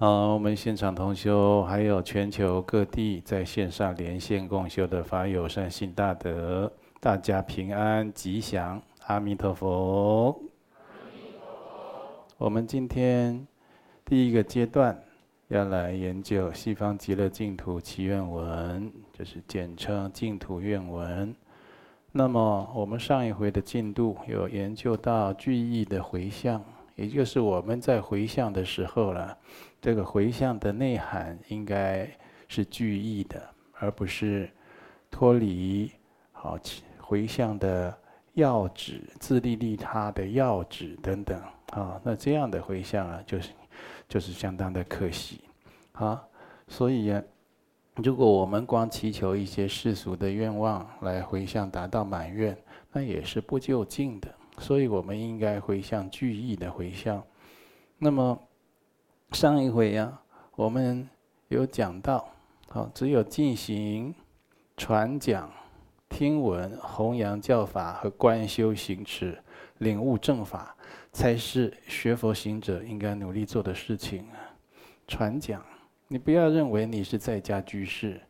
[0.00, 10.40] 好，我们现场同修，还有全球各地在线上连线共修的法友善心大德，大家平安吉祥，阿弥陀佛。
[12.38, 13.46] 我们今天
[14.02, 14.98] 第一个阶段
[15.48, 21.36] 要来研究西方极乐净土祈愿文，就是简称净土愿文。
[22.10, 26.64] 那么我们上一回的进度有研究到句意的回向，
[26.96, 29.36] 也就是我们在回向的时候了。
[29.80, 32.06] 这个回向的内涵应该
[32.48, 33.42] 是句意的，
[33.78, 34.50] 而不是
[35.10, 35.90] 脱离
[36.32, 36.58] 好
[36.98, 37.96] 回向的
[38.34, 41.40] 要旨、自利利他的要旨等等
[41.70, 41.98] 啊。
[42.04, 43.50] 那这样的回向啊，就是
[44.06, 45.40] 就是相当的可惜
[45.92, 46.22] 啊。
[46.68, 47.22] 所以啊，
[47.96, 52.54] 如果我们光祈求一些世俗的愿望来回向达到满愿，
[52.92, 54.28] 那也是不究竟的。
[54.58, 57.22] 所以我们应该回向句意的回向。
[57.96, 58.38] 那么。
[59.32, 60.22] 上一回呀、啊，
[60.56, 61.08] 我们
[61.48, 62.28] 有讲到，
[62.68, 64.12] 好，只有进行
[64.76, 65.48] 传讲、
[66.08, 69.40] 听闻、弘扬教法和观修行持、
[69.78, 70.76] 领悟正法，
[71.12, 74.36] 才是学佛行者应该努力做的事情啊。
[75.06, 75.64] 传讲，
[76.08, 78.20] 你不要认为你是在家居士，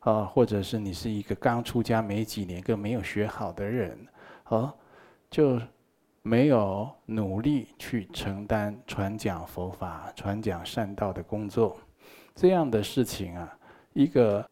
[0.00, 4.06] 啊，或者是你是一个刚出家没几年、更没有学好的人，
[4.44, 4.72] 啊，
[5.30, 5.58] 就。
[6.22, 11.76] 没有努力去承担传讲佛法、传讲善道的工作，
[12.34, 13.58] 这样的事情啊，
[13.92, 14.48] 一个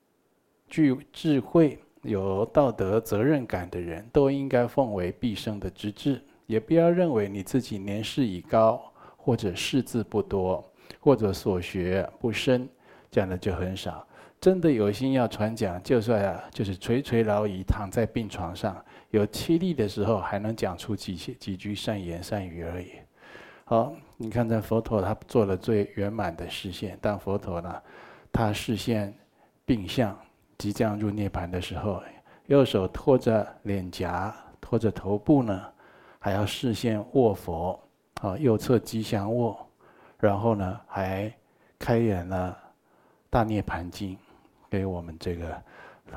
[0.69, 6.21] 具智慧、有道德责任感的人都应该奉为毕生的职志。
[6.47, 10.69] 也不要认为你自己年事已高，或者识字不多，
[10.99, 12.69] 或者所学不深，
[13.09, 14.05] 讲的就很少。
[14.41, 18.85] 真的有心要传讲，就算啊，就是垂垂老矣，躺在病床上。
[19.11, 22.93] 有气力的时候，还能讲出几几句善言善语而已。
[23.65, 26.99] 好，你看这佛陀，他做了最圆满的示现。
[27.01, 27.83] 当佛陀呢，
[28.33, 29.13] 他示现
[29.65, 30.17] 病相，
[30.59, 32.03] 即将入涅槃的时候，
[32.47, 35.65] 右手托着脸颊，托着头部呢，
[36.19, 37.81] 还要示现卧佛，
[38.23, 39.57] 啊，右侧吉祥卧，
[40.19, 41.33] 然后呢，还
[41.79, 42.57] 开演了
[43.29, 44.15] 《大涅槃经》，
[44.69, 45.63] 给我们这个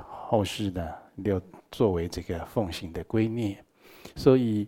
[0.08, 1.42] 后世的六。
[1.74, 3.58] 作为这个奉行的圭臬，
[4.16, 4.68] 所以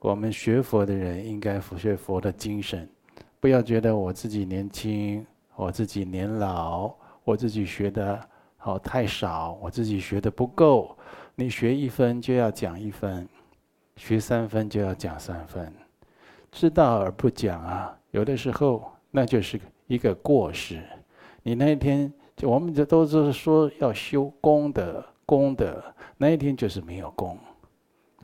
[0.00, 2.90] 我们学佛的人应该学佛的精神，
[3.38, 5.24] 不要觉得我自己年轻，
[5.54, 8.20] 我自己年老，我自己学的
[8.56, 10.98] 好太少，我自己学的不够。
[11.36, 13.28] 你学一分就要讲一分，
[13.94, 15.72] 学三分就要讲三分，
[16.50, 20.82] 知道而不讲啊，有的时候那就是一个过失。
[21.44, 25.04] 你那一天就，我们这都是说要修功德。
[25.26, 25.82] 功德
[26.16, 27.38] 那一天就是没有功，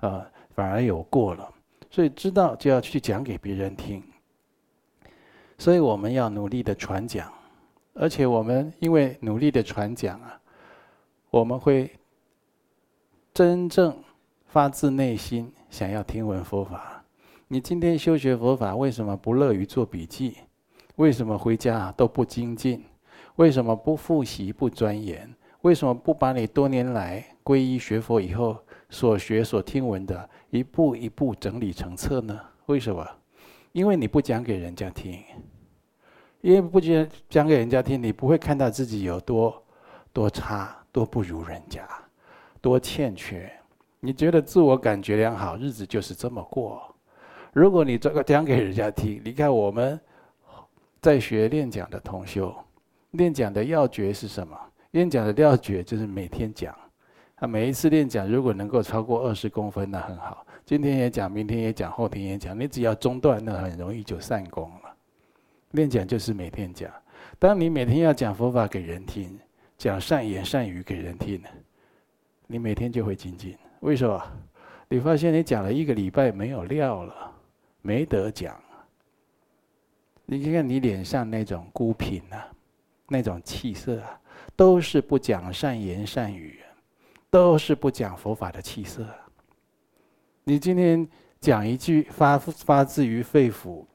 [0.01, 1.53] 啊，反而有过了。
[1.91, 4.03] 所以知道就要去讲给别人听。
[5.59, 7.33] 所以我们要努力的传讲，
[7.95, 10.41] 而且我们因为努力的传讲啊，
[11.31, 11.91] 我们会
[13.35, 13.97] 真正
[14.47, 17.05] 发自内心想要听闻佛法。
[17.49, 20.37] 你今天修学佛法，为什么不乐于做笔记？
[20.97, 22.85] 为什么回家都不精进？
[23.37, 25.35] 为什么不复习、不钻研？
[25.63, 28.57] 为什么不把你多年来皈依学佛以后
[28.89, 32.41] 所学所听闻的一步一步整理成册呢？
[32.67, 33.07] 为什么？
[33.73, 35.23] 因为你不讲给人家听，
[36.41, 39.63] 因为不讲讲给人家听，你不会看到自己有多
[40.13, 41.87] 多差、多不如人家、
[42.61, 43.53] 多欠缺。
[44.01, 46.83] 你觉得自我感觉良好，日子就是这么过。
[47.53, 50.01] 如果你这个讲给人家听，你看我们
[51.03, 52.55] 在学练讲的同修，
[53.11, 54.59] 练讲的要诀是什么？
[54.93, 56.77] 练讲的要诀就是每天讲，
[57.37, 60.45] 啊，每一次练讲如果能够超过二十公分，那很好。
[60.65, 64.95] 今天也讲，明天也讲，后天也讲，你只要中断，那很容易就散功了。
[65.73, 66.91] 练讲就是每天讲，
[67.39, 69.39] 当你每天要讲佛法给人听，
[69.79, 71.41] 讲善言善语给人听，
[72.47, 73.57] 你每天就会精进。
[73.81, 74.23] 为什么？
[74.89, 77.33] 你发现你讲了一个礼拜没有料了，
[77.81, 78.61] 没得讲。
[80.27, 82.49] 你看看你脸上那种孤品啊，
[83.09, 84.20] 那种气色啊。
[84.61, 86.61] 都是不讲善言善语，
[87.31, 89.07] 都是不讲佛法的气色。
[90.45, 91.09] 你今天
[91.41, 93.87] 讲一句发发自于肺腑、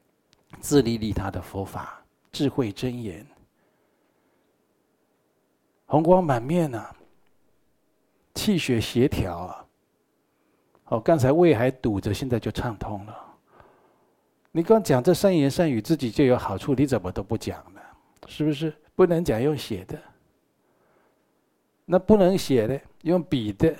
[0.58, 3.24] 自利利他的佛法智慧真言，
[5.84, 6.92] 红光满面啊，
[8.34, 9.64] 气血协调啊。
[10.86, 13.16] 哦，刚才胃还堵着，现在就畅通了。
[14.50, 17.80] 你刚讲这善言善语，自己就有好处，你怎么都不讲呢？
[18.26, 18.74] 是不是？
[18.96, 19.96] 不能讲用写的。
[21.86, 23.74] 那不能写的，用笔的，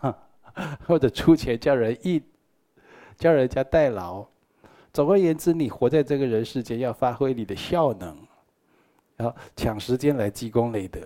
[0.86, 2.22] 或者出钱叫人印，
[3.16, 4.26] 叫人家代劳。
[4.90, 8.16] 总而言之，你活在这个人世间，要发挥你的效能，
[9.18, 11.00] 好抢时间来积功累德。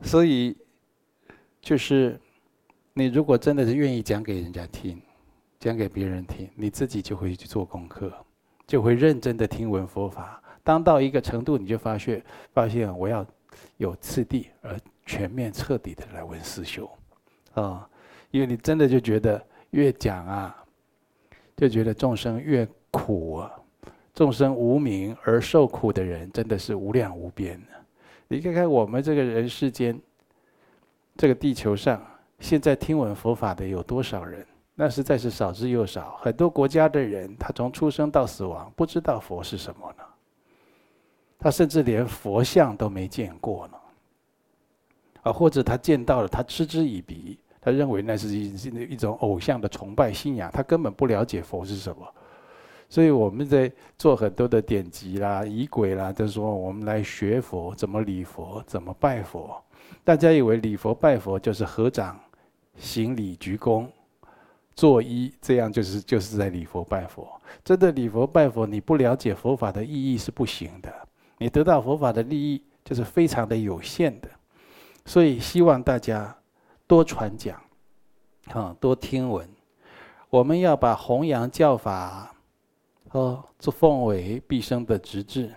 [0.00, 0.56] 所以，
[1.60, 2.18] 就是
[2.94, 4.98] 你如果真的是愿意讲给人家听，
[5.58, 8.10] 讲给别人听，你自己就会去做功课，
[8.66, 10.42] 就会认真的听闻佛法。
[10.66, 12.20] 当到一个程度，你就发现，
[12.52, 13.24] 发现我要
[13.76, 16.90] 有次第而全面彻底的来闻思修，
[17.54, 17.88] 啊，
[18.32, 19.40] 因为你真的就觉得
[19.70, 20.64] 越讲啊，
[21.56, 23.52] 就觉得众生越苦啊，
[24.12, 27.66] 众生无明而受苦的人真的是无量无边的。
[28.26, 29.96] 你看看我们这个人世间，
[31.16, 32.04] 这个地球上，
[32.40, 34.44] 现在听闻佛法的有多少人？
[34.74, 36.16] 那实在是少之又少。
[36.20, 40.02] 很多国家的人，他从出生到死亡，不知道佛是什么呢？
[41.38, 43.74] 他甚至连佛像都没见过呢。
[45.22, 52.06] 啊，或者他见到了，他嗤之以鼻，他认为那是一一种偶像的崇拜信仰，他根本不了解佛是什么。
[52.88, 59.60] 所以我们在做很多的典籍啦、仪轨啦，就说我们来学佛，怎么礼佛，怎么拜佛。
[60.04, 62.16] 大家以为礼佛拜佛就是合掌、
[62.76, 63.88] 行礼、鞠躬、
[64.76, 67.28] 作揖，这样就是就是在礼佛拜佛。
[67.64, 70.94] 真的礼佛拜佛，你不了解佛法的意义是不行的。
[71.38, 74.28] 你得到佛法的利益就是非常的有限的。
[75.04, 76.36] 所以希望大家
[76.86, 77.60] 多传讲，
[78.52, 79.48] 啊，多听闻。
[80.30, 82.32] 我们要把弘扬教法。
[83.12, 85.50] 哦，做奉为毕生的职志。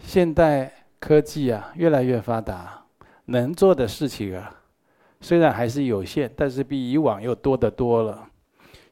[0.00, 2.84] 现代科技啊，越来越发达，
[3.26, 4.54] 能做的事情啊，
[5.20, 8.28] 虽然还是有限，但是比以往又多得多了。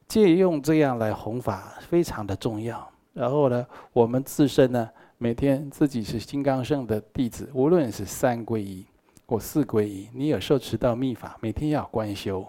[0.07, 2.89] 借用这样来弘法，非常的重要。
[3.13, 8.85] 然后呢，我们自身呢，每天自己是金刚圣的弟子，无论是三皈依
[9.25, 12.47] 或四皈依，你有受持到密法，每天要观修，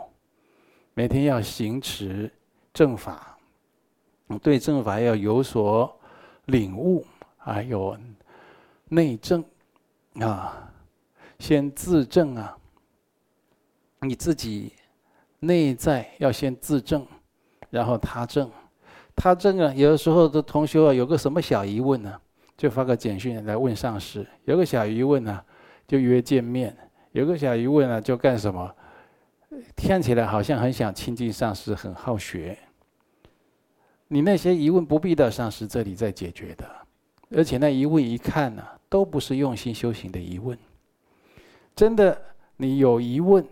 [0.94, 2.30] 每天要行持
[2.74, 3.38] 正法。
[4.44, 5.98] 对正法要有所
[6.48, 7.06] 领悟，
[7.38, 7.98] 还有
[8.90, 9.42] 内证
[10.20, 10.70] 啊，
[11.40, 12.58] 先自证啊。
[14.02, 14.74] 你自己
[15.40, 17.08] 内在要先自证，
[17.70, 18.52] 然后他证。
[19.16, 22.22] 他证啊，有的时候的同学啊，有个什么小疑问呢，
[22.58, 25.42] 就发个简讯来问上师；有个小疑问呢，
[25.88, 26.72] 就约见面；
[27.12, 28.74] 有个小疑问呢，就干什么？
[29.76, 32.58] 看起来好像很想亲近上师，很好学。
[34.08, 36.66] 你那些疑问不必到上师这里再解决的，
[37.30, 40.58] 而且那疑问一看呢，都不是用心修行的疑问。
[41.76, 42.20] 真的，
[42.56, 43.46] 你有疑问，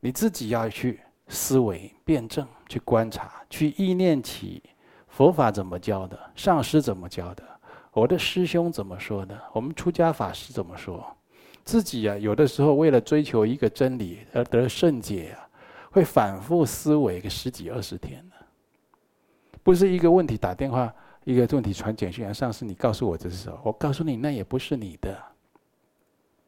[0.00, 4.62] 你自己要去思维、辩证、去观察、去意念起
[5.08, 7.42] 佛法怎么教的，上师怎么教的，
[7.96, 11.02] 我的师兄怎么说的，我们出家法师怎么说。
[11.64, 15.48] 自己呀，有的时候为了追求一个真理而得圣解啊，
[15.90, 18.34] 会反复思维个十几二十天呢。
[19.62, 20.94] 不是一个问题打电话，
[21.24, 23.58] 一个问题传简讯，上师你告诉我这是什么？
[23.64, 25.18] 我告诉你，那也不是你的，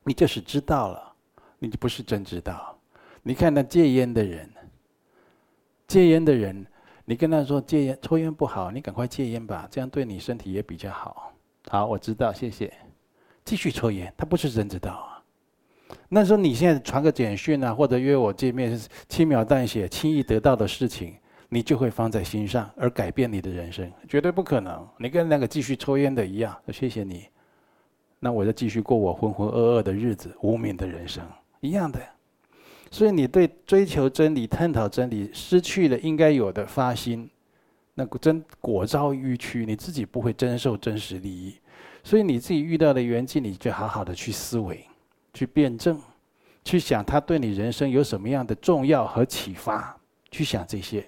[0.04, 1.14] 你就是知道了，
[1.58, 2.78] 你就不是真知道。
[3.22, 4.50] 你看那戒烟的人，
[5.86, 6.66] 戒烟的人，
[7.06, 11.32] 你跟他说戒烟抽烟不好，你赶快戒烟吧，这样对你身体也比较好。
[11.68, 12.72] 好，我知道，谢谢。
[13.44, 15.22] 继续抽烟，他不是真知道啊。
[16.08, 18.78] 那时候你现在传个简讯啊，或者约我见面，
[19.08, 21.14] 轻描淡写、轻易得到的事情。
[21.50, 24.86] 你就会放在心上，而改变你的人生，绝对不可能。
[24.98, 27.24] 你跟那个继续抽烟的一样，谢谢你，
[28.18, 31.26] 那我就继续过我浑浑噩噩的日子，无明的人生
[31.60, 31.98] 一样的。
[32.90, 37.30] 所以你对追求真理、探讨真理，失去了应该有的发心，
[37.94, 41.56] 那个真果遭迂曲，你自己不会真受真实利益。
[42.02, 44.84] 所以你自己遇到的缘境，你就好好的去思维、
[45.34, 46.00] 去辩证、
[46.64, 49.98] 去想它对你人生有什么样的重要和启发，
[50.30, 51.06] 去想这些。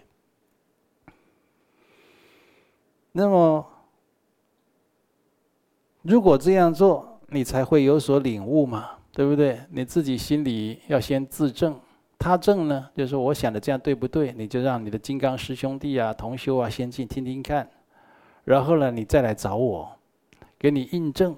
[3.13, 3.67] 那么，
[6.03, 9.61] 如果这样做，你才会有所领悟嘛，对不对？
[9.71, 11.79] 你自己心里要先自证，
[12.19, 14.33] 他证呢，就是我想的这样对不对？
[14.33, 17.69] 你就让你的金刚师兄弟啊、同修啊先进听听看，
[18.45, 19.91] 然后呢，你再来找我，
[20.61, 21.35] 给你印证。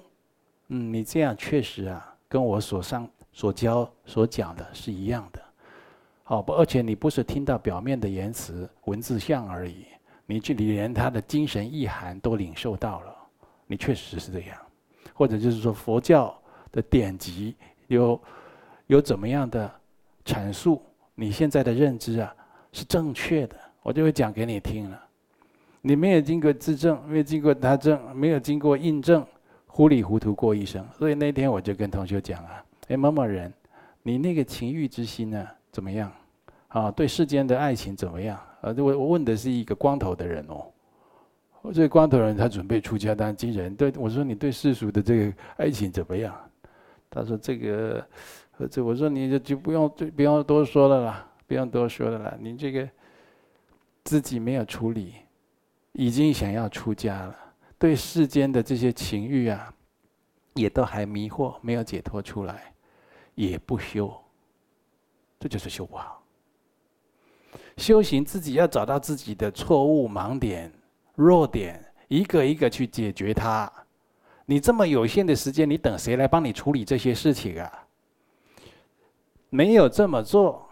[0.67, 5.41] 嗯，你这样确实啊，跟我所上所教所讲的是一样的。
[6.23, 9.85] 好，不，而且你不是听到表面的言辞、文字像而已。
[10.25, 13.15] 你这里连他的精神意涵都领受到了，
[13.65, 14.57] 你确实是这样，
[15.13, 16.37] 或者就是说佛教
[16.71, 17.55] 的典籍
[17.87, 18.19] 有
[18.87, 19.71] 有怎么样的
[20.25, 20.81] 阐述，
[21.15, 22.35] 你现在的认知啊
[22.71, 25.03] 是正确的，我就会讲给你听了。
[25.85, 29.23] 你没有经过自证，没有经过他证，没有经过印证，
[29.67, 30.83] 糊里糊涂过一生。
[30.97, 33.53] 所以那天我就跟同学讲啊，哎，某某人，
[34.01, 36.09] 你那个情欲之心呢怎么样？
[36.69, 38.39] 啊，对世间的爱情怎么样？
[38.61, 40.65] 呃，我我问的是一个光头的人哦，
[41.61, 46.33] 我这光头人他准备出家当金人，对我说：“你对世俗的这个爱情怎么样？”
[47.11, 48.07] 他说：“这个，
[48.71, 52.37] 这我说你就就不用不用多说了啦，不用多说了啦。
[52.39, 52.89] 你这个
[54.05, 55.13] 自己没有处理，
[55.93, 57.35] 已经想要出家了，
[57.79, 59.73] 对世间的这些情欲啊，
[60.53, 62.73] 也都还迷惑，没有解脱出来，
[63.33, 64.13] 也不修，
[65.39, 66.21] 这就是修不好。
[67.77, 70.71] 修行自己要找到自己的错误、盲点。”
[71.15, 73.71] 弱点一个一个去解决它。
[74.47, 77.87] 你这么有限的时间，你等谁来帮你处理这些事情啊？
[79.51, 80.67] 没有这么做，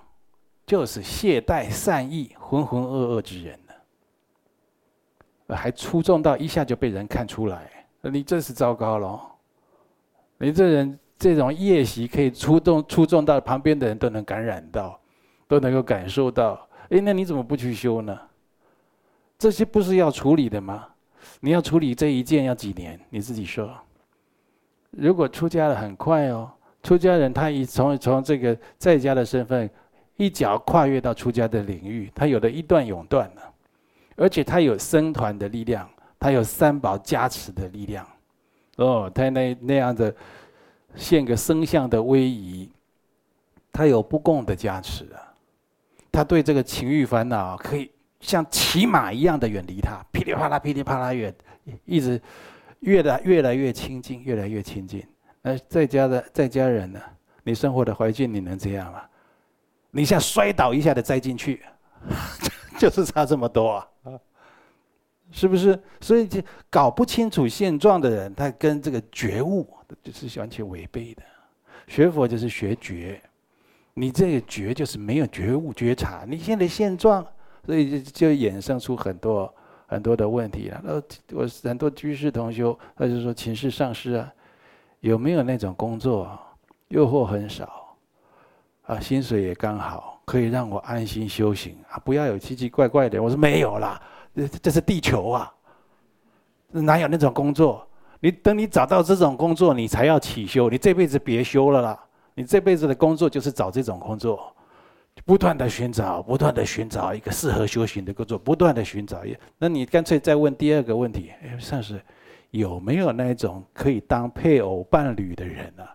[0.66, 3.60] 就是懈怠善意、浑浑噩噩之人。
[5.56, 7.70] 还出众到一下就被人看出来，
[8.02, 9.22] 你这是糟糕了。
[10.38, 15.00] 你这人这种夜习可以出动出众到旁边的人都能感染到，
[15.48, 16.68] 都能够感受到。
[16.90, 18.20] 哎，那你怎么不去修呢？
[19.38, 20.88] 这些不是要处理的吗？
[21.40, 23.00] 你要处理这一件要几年？
[23.10, 23.72] 你自己说。
[24.90, 26.52] 如果出家了很快哦，
[26.84, 29.70] 出家人他一从从这个在家的身份，
[30.18, 33.51] 一脚跨越到出家的领域，他有的一断永断了，
[34.22, 38.06] 而且他有僧团的力量，他有三宝加持的力量，
[38.78, 40.14] 哦，他那那样的
[40.96, 42.70] 现个僧相的威仪，
[43.72, 45.34] 他有不共的加持啊，
[46.12, 47.90] 他对这个情欲烦恼可以。
[48.20, 51.34] 像骑马一样的远离他，噼里啪啦、噼里啪啦远，
[51.86, 52.22] 一直
[52.82, 55.04] 越来越来越亲近，越来越亲近。
[55.42, 57.02] 那在家的在家人呢？
[57.42, 59.02] 你生活的环境你能这样吗？
[59.90, 61.64] 你像摔倒一下的栽进去，
[62.78, 63.88] 就是差这么多啊，
[65.32, 65.80] 是不是？
[66.00, 69.68] 所以就搞不清楚现状的人，他跟这个觉悟
[70.04, 71.24] 就是完全违背的。
[71.88, 73.22] 学佛就是学觉，
[73.94, 77.26] 你这个觉就是没有觉悟觉察，你现在现状。
[77.64, 79.54] 所以就就衍生出很多
[79.86, 80.82] 很多的问题了。
[80.84, 80.96] 那
[81.38, 84.34] 我很多居士同修，他就说：“请示上师啊，
[85.02, 86.28] 有没有那种工作，
[86.88, 87.96] 诱惑很少，
[88.88, 94.02] 啊，薪水也刚好，可以让我安心修行啊，不要有奇奇怪怪的。”我说：“没有啦，
[94.36, 95.54] 这这是地球啊，
[96.72, 97.88] 哪有那种工作？
[98.20, 100.70] 你等你找到这种工作，你才要起修。
[100.70, 102.00] 你这辈子别修了啦，
[102.36, 104.56] 你这辈子的工作就是找这种工作。”
[105.26, 109.22] 不断的寻找，不断的寻找一个适合修行的工作，不断的寻找。
[109.58, 112.02] 那你干脆再问第二个问题：哎，上师，
[112.52, 115.94] 有没有那种可以当配偶伴侣的人啊？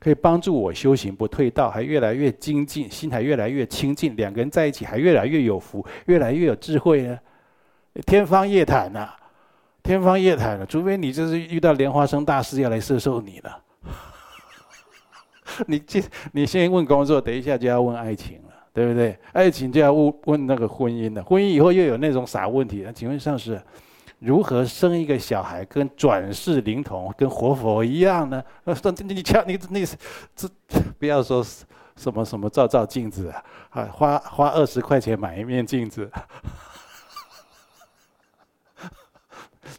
[0.00, 7.18] 可以帮助我修行不退道，还越来越精进，心还越来越清净，两个人在一起还越来越有福，越来越有智慧呢？
[8.04, 9.08] 天方夜谭呐，
[9.82, 10.66] 天方夜谭了。
[10.66, 13.62] 除非你就是遇到莲花生大师要来摄受你了。
[15.66, 18.42] 你这你先问工作，等一下就要问爱情了。
[18.74, 19.18] 对不对？
[19.32, 21.24] 爱情就要问问那个婚姻了。
[21.24, 22.82] 婚姻以后又有那种傻问题。
[22.84, 23.58] 那请问上师，
[24.18, 28.44] 如何生一个小孩跟转世灵童跟活佛一样呢？
[28.74, 29.86] 说你瞧你你
[30.34, 30.46] 这
[30.98, 31.42] 不要说
[31.96, 33.32] 什么什么照照镜子
[33.70, 36.10] 啊，花花二十块钱买一面镜子，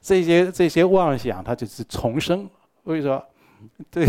[0.02, 2.50] 这些这些妄想，它就是重生。
[2.84, 3.24] 为什么？
[3.92, 4.08] 对，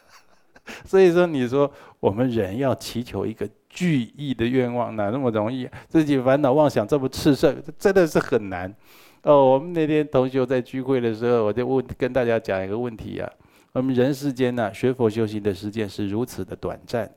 [0.84, 1.70] 所以说你说
[2.00, 3.48] 我们人要祈求一个。
[3.68, 5.68] 具意的愿望哪那么容易？
[5.86, 8.74] 自己烦恼妄想这么炽盛，真的是很难。
[9.20, 13.30] 哦，我们那天同学在聚会的时候，我就问跟大家讲一个问题啊：
[13.72, 17.10] 我们人世间呢，学佛修行的时间是如此的短暂，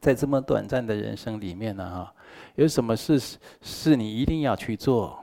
[0.00, 2.12] 在这么短暂的人生里面呢，哈，
[2.56, 5.21] 有什么事是你一定要去做？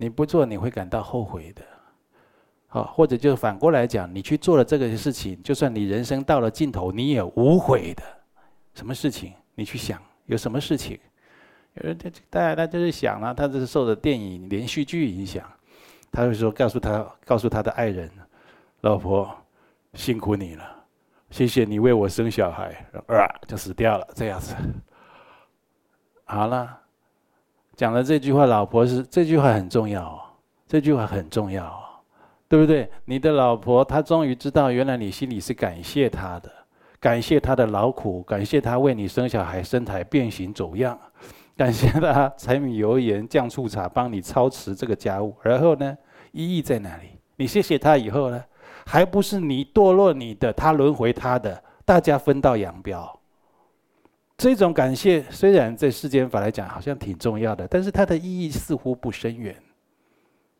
[0.00, 1.62] 你不做你会感到后悔的。
[2.68, 8.02] 好，或者就反过来讲，你去做了这个事情，就算你人生到了尽头，你也无悔的。
[8.72, 9.34] 什么事情？
[9.54, 10.98] 你去想，有什么事情？
[11.74, 15.44] 有人他大家他就是想了，他这是受的电影连续剧影响，
[16.10, 18.10] 他会说告诉他告诉他的爱人，
[18.80, 19.30] 老婆
[19.92, 20.64] 辛苦你了，
[21.28, 22.72] 谢谢你为我生小孩，
[23.06, 24.54] 啊就死掉了这样子。
[26.24, 26.79] 好了，
[27.80, 30.20] 讲了这句话，老婆是这句话很重要哦，
[30.68, 31.80] 这句话很重要哦，
[32.46, 32.86] 对不对？
[33.06, 36.52] 你的老婆她终于知道，原来你心里是感谢她的。
[37.00, 40.98] 感谢她的劳苦，感谢她为你生小孩，身材变形走样，
[41.56, 45.34] 感谢她柴米油盐酱醋茶帮你操持这个家务。
[45.42, 45.96] 然后呢，
[46.32, 47.08] 意义在哪里？
[47.36, 48.44] 你谢谢她以后呢，
[48.84, 53.19] 还不是你堕落你的，她轮回她的，大家分道扬镳。
[54.40, 59.54] 这种感谢虽然在世间法来讲好像挺重要的，但是它的意义似乎不深远，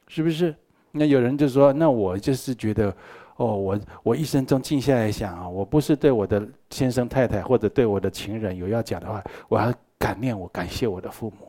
[0.07, 0.55] 是不是？
[0.93, 2.95] 那有人就说，那我就是觉得。
[3.37, 11.49] 哦，我我一生中静下来想啊，我不是对我的先生太太或者对我的情人有要讲的话，我要感念我感谢我的父母，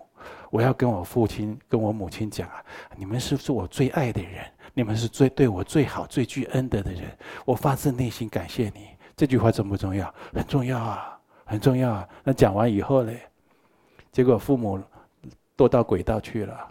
[0.49, 2.63] 我要跟我父亲、跟我母亲讲啊，
[2.95, 7.03] 你们是不是我最爱的人，你们是最对我最好、最具恩德的人，
[7.43, 8.87] 我发自内心感谢你。
[9.17, 10.15] 这句话重不重要？
[10.33, 11.19] 很重要啊，
[11.51, 12.07] 很重要啊。
[12.23, 13.11] 那讲完以后呢，
[14.11, 14.79] 结果父母
[15.57, 16.67] 堕到鬼道去了，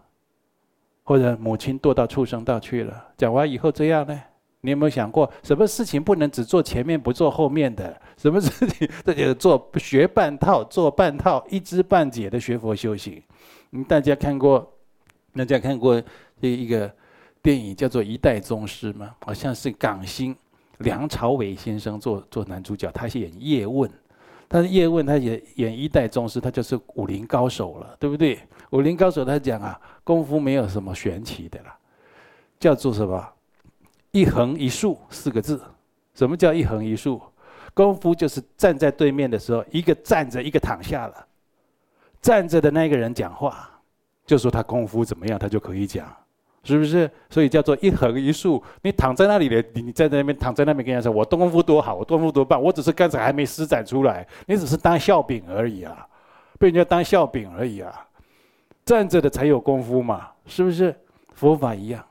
[1.05, 3.09] 或者母亲堕到畜生道去了。
[3.19, 4.19] 讲完以后这样呢？
[4.63, 7.99] 你有没有想过，什么事情不能只做前面不做后面的？
[8.19, 13.23] 什么事情这就是做学半套，做半套，一知半解的学佛修行？
[13.71, 14.71] 嗯，大家看过，
[15.35, 16.03] 大家看过
[16.43, 16.95] 这一个
[17.41, 19.15] 电影叫做《一代宗师》吗？
[19.25, 20.37] 好像是港星
[20.79, 23.91] 梁朝伟先生做做男主角，他是演叶问，
[24.53, 28.37] 但是叶问他演演一代宗师，他就是武林高手了，对不对？
[28.71, 31.79] 武林高手他讲啊，功夫没有什么玄奇的啦，
[32.59, 33.33] 叫做什么？
[34.11, 35.63] 一横一竖四个字，
[36.15, 37.23] 什么叫一横一竖？
[37.75, 41.27] 功夫就是站在对面的时候，一个站着，一个躺下了。
[42.21, 43.71] 站着的那个人讲话，
[44.27, 46.13] 就说他功夫怎么样，他就可以讲，
[46.63, 47.11] 是不是？
[47.29, 48.63] 所以叫做一横一竖。
[48.83, 56.07] 你躺在那里的，你站在那边躺在那边跟人家说，我功夫多好，我功夫多棒，我只是刚才还没施展出来，你只是当笑柄而已啊，
[56.59, 58.07] 被人家当笑柄而已啊。
[58.85, 60.95] 站着的才有功夫嘛，是不是？
[61.33, 62.05] 佛法一样。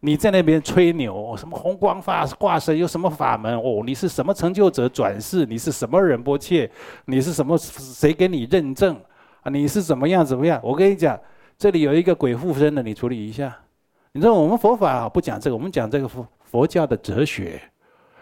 [0.00, 3.58] 你在那边吹牛，什么红光法化身有什么法门？
[3.58, 5.46] 哦，你是什么成就者转世？
[5.46, 6.70] 你是什么仁波切？
[7.06, 7.56] 你是什么？
[7.58, 8.94] 谁给你认证？
[9.42, 10.60] 啊，你是怎么样怎么样？
[10.62, 11.18] 我跟你讲，
[11.56, 13.56] 这里有一个鬼附身的，你处理一下。
[14.12, 17.60] 你知道我们佛法不讲这个，我们讲这个佛佛教的哲学。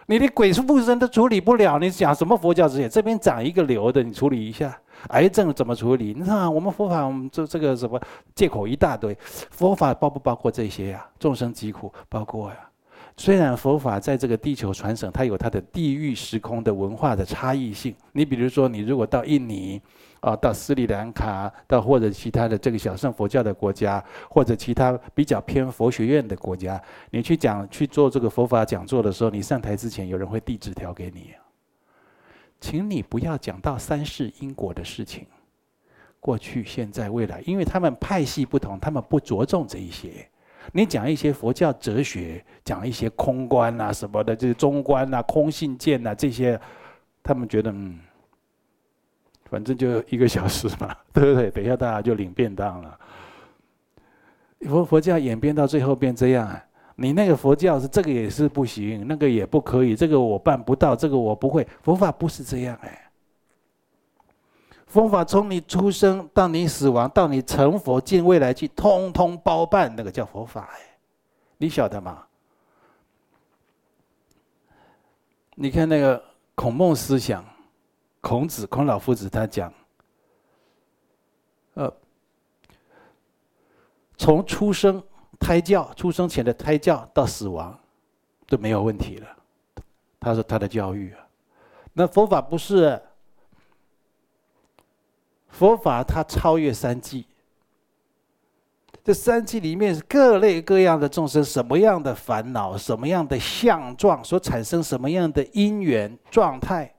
[0.05, 2.89] 你的鬼附身都处理不了，你讲什么佛教哲学？
[2.89, 4.77] 这边长一个瘤的，你处理一下。
[5.09, 6.13] 癌症怎么处理？
[6.17, 7.99] 你看我们佛法，我们这这个什么
[8.35, 9.17] 借口一大堆。
[9.21, 11.05] 佛法包不包括这些呀？
[11.19, 12.57] 众生疾苦包括呀。
[13.15, 17.95] 虽然佛法在这个地球传承，它有它的地域时空的文化的差异性。
[18.11, 19.79] 你比如说，你如果到印尼
[20.23, 26.81] 啊，到斯里兰卡，到或者其他的这个小乘佛教的国家，或者其他比较偏佛学院的国家，
[27.11, 31.31] 你去讲去做这个佛法讲座的时候，你上台之前，有人会递纸条给你。
[32.61, 35.27] 请你不要讲到三世因果的事情，
[36.21, 40.25] 过去、现在、未来，因为他们派系不同，他们不着重这一些。
[40.71, 46.57] 你讲一些佛教哲学，讲一些空观啊什么的，就是中观啊、空性见啊这些，
[47.21, 47.99] 他们觉得嗯，
[49.53, 51.51] 反正就一个小时嘛， 对不对？
[51.51, 52.99] 等一下大家就领便当了。
[54.61, 56.65] 佛佛教演变到最后变这样啊。
[56.95, 61.67] 你那个佛教是这个也是不行，那个也不可以，这个我办不到，这个我不会。
[61.83, 63.11] 佛法不是这样哎，
[64.87, 70.79] 佛法从你出生到你死亡，到你成佛进未来去，通通包办，那个叫佛法哎，
[71.59, 72.23] 你晓得吗？
[75.53, 76.23] 你看那个
[76.55, 77.45] 孔孟思想，
[78.23, 79.71] 孔子孔老夫子他讲，
[81.73, 81.93] 呃，
[84.17, 85.03] 从出生。
[85.39, 87.77] 胎教，出生前的胎教到死亡
[88.47, 89.27] 都没有问题了。
[90.17, 91.27] 他说他的教育啊，
[91.91, 93.01] 那佛法不是。
[95.49, 97.25] 佛法它超越三界，
[99.03, 106.92] 这三界里面是各类各样的众生，什么样的烦恼，什么样的相状，所产生什么样的因缘状态，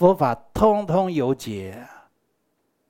[0.00, 1.86] 佛法通通有解。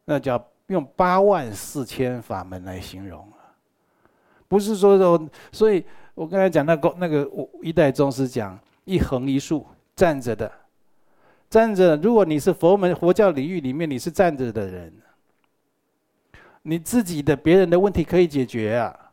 [0.04, 3.28] 那叫用八万四千法门来形容。
[4.46, 7.28] 不是说说，所以我刚才讲那个那个
[7.62, 10.50] 一代宗师讲一横一竖站着的，
[11.48, 11.96] 站着。
[11.96, 14.92] 如果你是佛门佛教领域里面你是站着的人，
[16.62, 19.09] 你自己的别人的问题可以解决啊，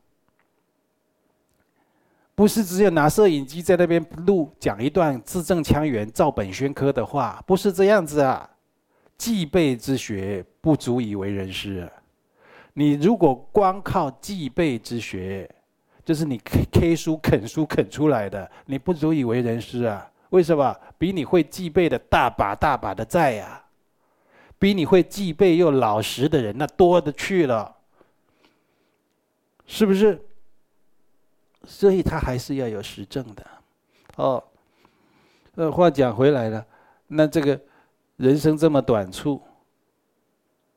[2.38, 8.47] 不是只有拿摄影机在那边录讲一段字正腔圆照本宣科的话，不是这样子啊。
[9.17, 11.89] 记背之学不足以为人师啊。
[12.73, 15.50] 你如果光靠记背之学，
[16.06, 20.08] 就是你 K K 书啃书啃出来的，你不足以为人师啊？
[20.30, 20.78] 为什么？
[21.00, 23.63] 比你会记背的大把大把的在呀，
[24.60, 27.78] 比你会记背又老实的人那多的去了，
[29.65, 30.21] 是不是？
[31.67, 33.45] 所以他还是要有实证的。
[34.15, 34.43] 哦，
[35.56, 36.65] 呃，话讲回来了，
[37.06, 37.60] 那这个
[38.15, 39.39] 人生这么短促。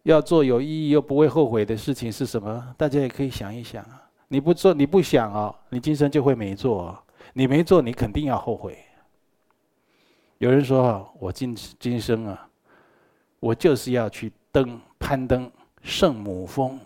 [0.02, 2.74] 要做有意义又不会后悔的事情是什么？
[2.76, 4.02] 大家也可以想一想啊！
[4.28, 6.98] 你不做，你不想啊，你今生就会没做。
[7.34, 8.78] 你没做，你肯定要后悔。
[10.38, 12.48] 有人说啊，我今今生啊，
[13.40, 16.80] 我就是要去登攀登圣母峰。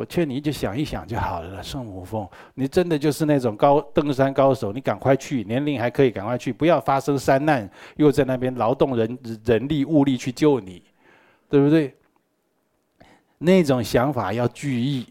[0.00, 1.62] 我劝你就想一想就好了。
[1.62, 10.82] 圣母峰，你真的就是那种高登山高手，你赶快去，年龄还可以，赶快去，不要发生山难，又在那边劳动人人力物力去救你，
[11.50, 11.94] 对不对？
[13.36, 15.06] 那种想法要具义。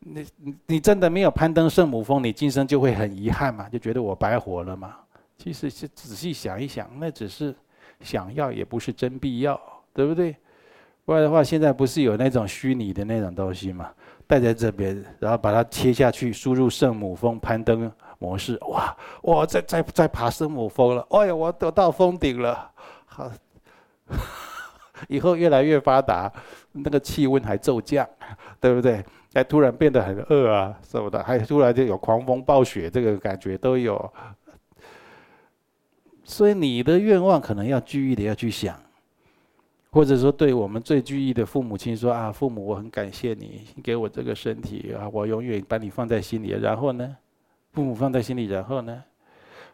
[0.00, 3.68] 你你你真的没有攀登圣母峰，你今生就会很遗憾嘛？
[3.68, 4.96] 就觉得我白活了嘛？
[5.38, 7.54] 其实是仔细想一想，那只是
[8.00, 9.60] 想要，也不是真必要，
[9.92, 10.34] 对不对？
[11.04, 13.90] 不然的话，现在不是有那种虚拟的那种东西嘛？
[14.26, 22.70] 带在这边，然后把它切下去，输入圣母峰攀登模式，哇，我在在在爬圣母峰了，哎呀，我得到峰顶了，
[23.04, 23.30] 好，
[25.08, 26.32] 以后越来越发达，
[26.72, 28.08] 那个气温还骤降，
[28.58, 29.04] 对不对？
[29.34, 34.10] 还突然变得很饿啊，什么的，还突然就有狂风暴雪，这个感觉都有。
[36.22, 38.74] 所以你的愿望可能要具体的要去想。
[39.94, 46.48] 或者说，对我们最具义的父母亲说啊，父母，我很感谢你，给我这个身体啊，我永远把你放在心里。
[46.48, 47.16] 然后呢，
[47.70, 49.04] 父母放在心里，然后呢，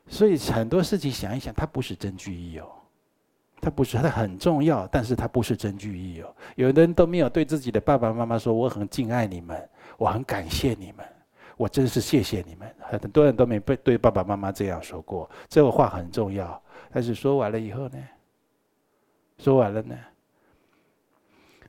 [0.08, 2.66] 所以很多事情想一想，它不是真具义哦，
[3.62, 6.30] 它不是，它很重要，但是它不是真具义哦。
[6.54, 11.06] 有的人都没有对自己的爸爸妈妈说，我很敬爱你们，我很感谢你们，
[11.56, 12.70] 我真是谢谢你们。
[12.78, 16.62] 很多人都没被对爸爸妈妈这样说过，这个话很重要。
[16.92, 17.96] 但是说完了以后呢？
[19.38, 19.96] 说完了呢？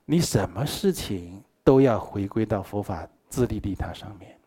[0.05, 4.37] 你什么事情都要回归到佛法自利利他上面。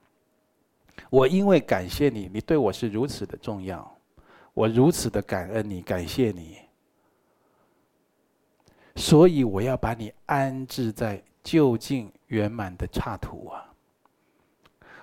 [1.11, 3.97] 我因为感谢你，你对我是如此的重要，
[4.53, 6.59] 我如此的感恩你，感谢你，
[8.97, 13.73] 所以我要把你安置在究竟圆满的刹土啊！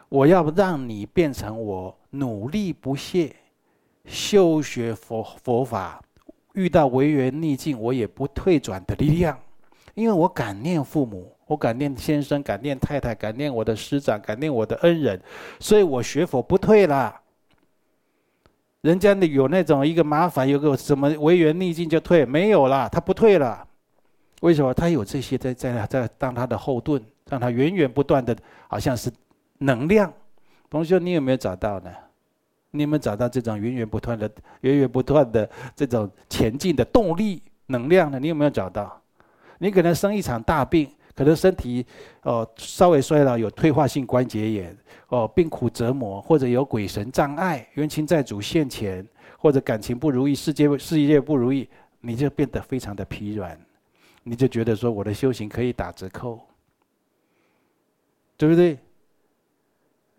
[0.10, 3.36] 我要让你变成我努力不懈
[4.06, 6.04] 修学佛佛法，
[6.54, 9.40] 遇到违缘逆境我也不退转的力量。
[9.94, 15.22] 因为我感念父母，我感念先生，感念太太，感念我的师长，感念我的恩人，
[15.60, 17.16] 所以我学佛不退了。
[18.82, 23.68] 人家有那种一个麻烦，有个什么违缘逆境就退，没有了，他不退了。
[24.42, 24.74] 为什么？
[24.74, 27.00] 他有这些在在在当他的后盾，
[27.30, 28.36] 让他源源不断的，
[28.68, 29.12] 好像是
[29.60, 30.12] 能量。
[30.70, 31.92] 同学，你有没有找到呢？
[32.72, 38.18] 你有没有找到这种源源不断的、源源不断的这种前进的动力能量呢？
[38.18, 39.01] 你有没有找到？
[39.62, 41.86] 你可能生一场大病，可能身体
[42.24, 44.76] 哦稍微衰老，有退化性关节炎
[45.10, 51.70] 哦，病苦折磨，或者有鬼神障碍、冤亲债主现前，或者感情不如意、世界事业不如意，
[52.00, 53.56] 你就变得非常的疲软，
[54.24, 56.40] 你就觉得说我的修行可以打折扣，
[58.36, 58.80] 对不对？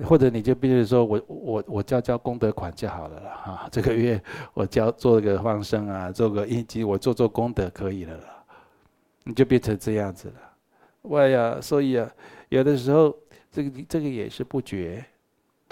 [0.04, 4.22] 或者你就比如说我我我交交功德款就好了啦哈，这个月
[4.54, 8.41] 我交做个放生啊，做个应急，我做做功德可以了啦。
[9.24, 10.34] 你就变成这样子了，
[11.02, 11.60] 哇呀！
[11.60, 12.10] 所以啊，
[12.48, 13.16] 有的时候
[13.50, 15.04] 这个这个也是不觉，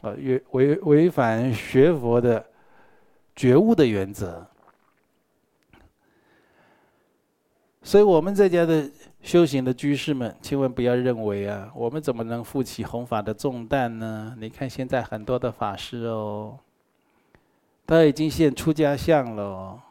[0.02, 2.44] 啊，违违违反学佛的
[3.34, 4.46] 觉悟的原则。
[7.82, 8.88] 所以我们在家的
[9.22, 14.36] 修行的居士们，千万不要认为啊，我们怎么能负起弘法的重担呢？
[14.38, 16.56] 你看现在很多的法师哦，
[17.86, 19.82] 他已经现出家相了，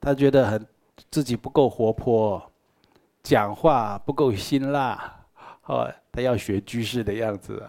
[0.00, 0.64] 他觉得很
[1.10, 2.50] 自己不够活泼。
[3.24, 5.26] 讲话不够辛辣，
[5.64, 7.60] 哦，他要学居士的样子，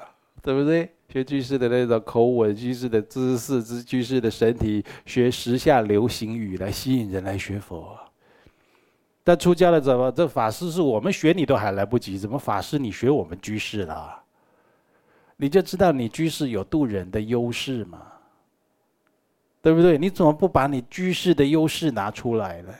[0.41, 0.91] 对不对？
[1.07, 7.97] 学居士的那种口吻，居士的姿势，之居士的身体，学时下流行语来吸引人来学佛。
[9.23, 10.11] 但出家了怎么？
[10.11, 14.21] 这法师是我们学你都还来不及，怎么法师你学我们居士了？
[15.37, 18.01] 你就知道你居士有度人的优势嘛，
[19.61, 19.97] 对不对？
[19.97, 22.73] 你怎么不把你居士的优势拿出来呢？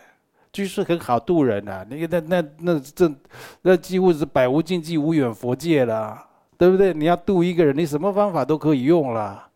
[0.56, 3.14] 居士很好度人呐，那个那那那这
[3.62, 6.26] 那几乎是百无禁忌、无远佛界了，
[6.58, 6.94] 对不对？
[6.94, 9.50] 你要度一个人，你什么方法都可以用了，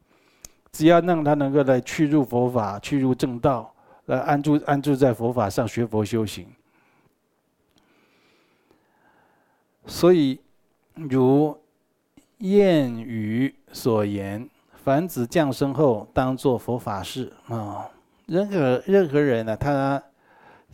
[0.73, 3.73] 只要让他能够来去入佛法、去入正道，
[4.07, 6.45] 来安住安住在佛法上学佛修行。
[9.85, 10.37] 所以，
[10.95, 11.57] 如
[12.39, 14.49] 谚语所言
[14.83, 17.87] ：“凡子降生后，当作佛法事。”啊，
[18.25, 20.03] 任何任何人呢，他。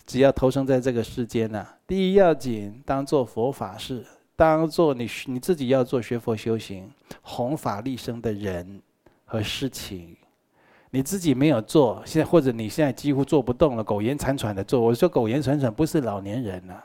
[0.06, 6.90] 只要投生在这个世间呢，第一要紧当做佛法事，当做你你自己要做学佛修行、
[7.22, 8.80] 弘法利生的人
[9.26, 10.16] 和事情，
[10.92, 14.80] 你自己没有做，现在或者你现在几乎做不动了，苟延残喘的做。
[14.80, 16.76] 我说苟延残喘不是老年人呐，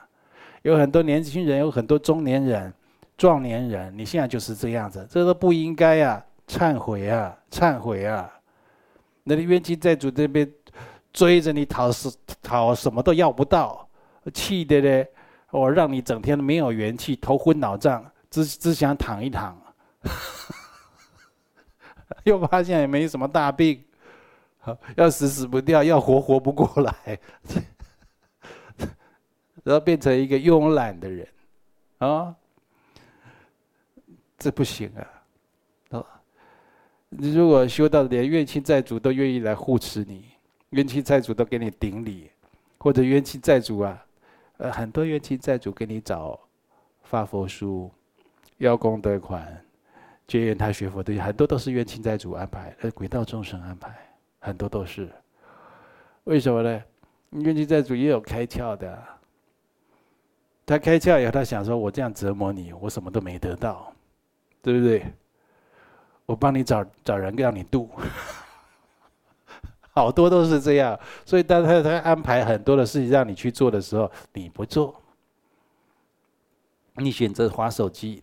[0.62, 2.72] 有很多年轻人，有很多中年人、
[3.18, 8.30] 壮年人，你现在就是这样子，这都不应该呀，忏悔啊，忏悔啊，
[9.24, 10.50] 那你冤亲债主这边。
[11.12, 13.88] 追着你讨什讨什么都要不到，
[14.32, 15.08] 气的嘞！
[15.50, 19.60] 我让你整天没有元气，头昏脑胀，只只想躺一躺。
[22.24, 23.82] 又发现也没什么大病，
[24.96, 27.18] 要死死不掉，要活活不过来，
[29.64, 31.28] 然后变成一个慵懒的人，
[31.98, 32.34] 啊，
[34.38, 35.06] 这不行啊！
[35.90, 36.06] 哦，
[37.08, 40.30] 你如果修到连冤亲债主都愿意来护持你，
[40.70, 42.30] 冤亲债主都给你顶礼，
[42.78, 44.04] 或者冤亲债主啊，
[44.58, 46.38] 呃，很多冤亲债主给你找
[47.02, 47.90] 发佛书、
[48.58, 49.64] 邀功德款、
[50.26, 53.92] 结缘他学佛的，很多都是冤亲债主安排，呃，鬼道众生安排，
[54.38, 55.08] 很多都是。
[56.24, 56.82] 为什么呢？
[57.30, 59.02] 冤亲债主也有开窍的，
[60.66, 63.92] 他开窍以后，他想说：“我这样折磨你，我什么都没得到，
[64.62, 65.04] 对不对？
[66.26, 67.90] 我帮你找找人让你度，
[69.92, 70.98] 好多都是这样。
[71.24, 74.94] 所以当他他安排很多的事情让你去做的时候，你不做，
[76.94, 78.22] 你选择滑手机、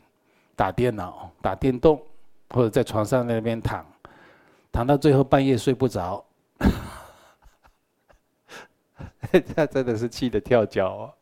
[0.56, 2.02] 打电脑、打电动，
[2.50, 3.86] 或者在床上那边躺，
[4.72, 6.24] 躺到最后半夜睡不着。
[9.54, 11.14] ”他真的是气得跳脚哦，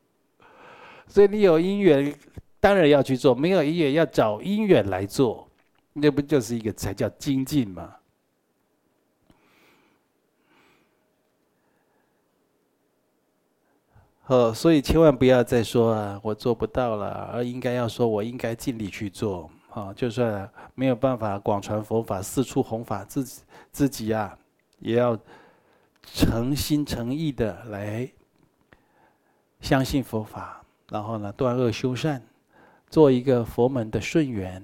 [1.07, 2.15] 所以你有因缘，
[2.59, 5.49] 当然要去做；没有因缘，要找因缘来做，
[5.93, 7.95] 那不就是一个才叫精进吗？
[14.27, 19.49] 哦，所以千万不要再说啊，我做不到了，而应该要说，我应该尽力去做。
[19.69, 24.37] 啊，就算没有办法广传佛法、四处弘法，自己自己啊，
[24.79, 25.17] 也要。
[26.13, 28.07] 诚心诚意的来
[29.59, 32.21] 相信佛法，然后呢，断恶修善，
[32.91, 34.63] 做一个佛门的顺缘，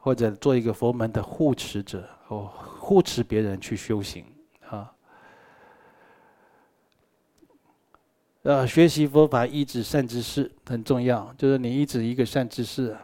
[0.00, 4.24] 或者做一个佛门的护持者，哦，护持别人去修行
[4.68, 4.90] 啊。
[8.44, 12.94] 呃，学习佛法依止善知识很重要，就是你依止一个善知识。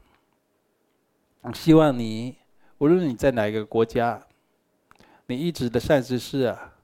[1.55, 2.37] 希望你
[2.77, 4.21] 无论你在哪一个国家，
[5.27, 6.75] 你一直的善知识啊。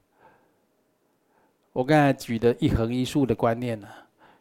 [1.71, 3.87] 我刚才举的一横一竖的观念呢，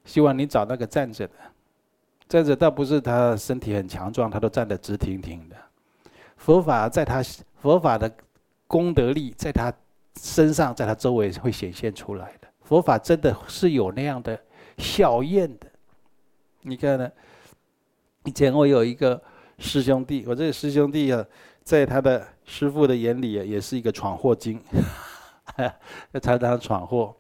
[0.07, 1.35] 希望你找那个站着的，
[2.27, 5.57] 站着倒不是他身体很强壮，他都站得直挺挺的。
[6.39, 7.23] 佛法在他
[7.61, 8.11] 佛法的
[8.67, 9.71] 功德力在他
[10.19, 12.46] 身上，在他周围会显现出来的。
[12.67, 14.39] 佛法真的是有那样的
[14.77, 15.67] 效验的。
[16.63, 17.09] 你看呢？
[18.25, 19.23] 以前我有一个
[19.61, 21.25] 师兄弟，我这个师兄弟啊，
[21.63, 24.61] 在他的师父的眼里也是一个闯祸精，
[26.11, 27.15] 他 常常闯祸。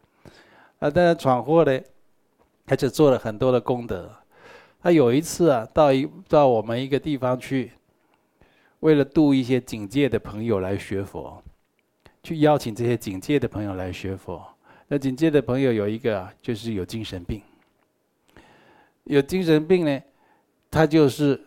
[0.81, 1.81] 啊，但是闯祸呢，
[2.67, 4.11] 他就做了很多的功德。
[4.83, 7.71] 他有一次啊，到一到我们一个地方去，
[8.81, 11.41] 为了度一些警戒的朋友来学佛，
[12.25, 14.45] 去邀请这些警戒的朋友来学佛。
[14.89, 17.43] 那警戒的朋友有一个啊，就是有精神病。
[19.05, 20.01] 有精神病呢，
[20.71, 21.41] 他就是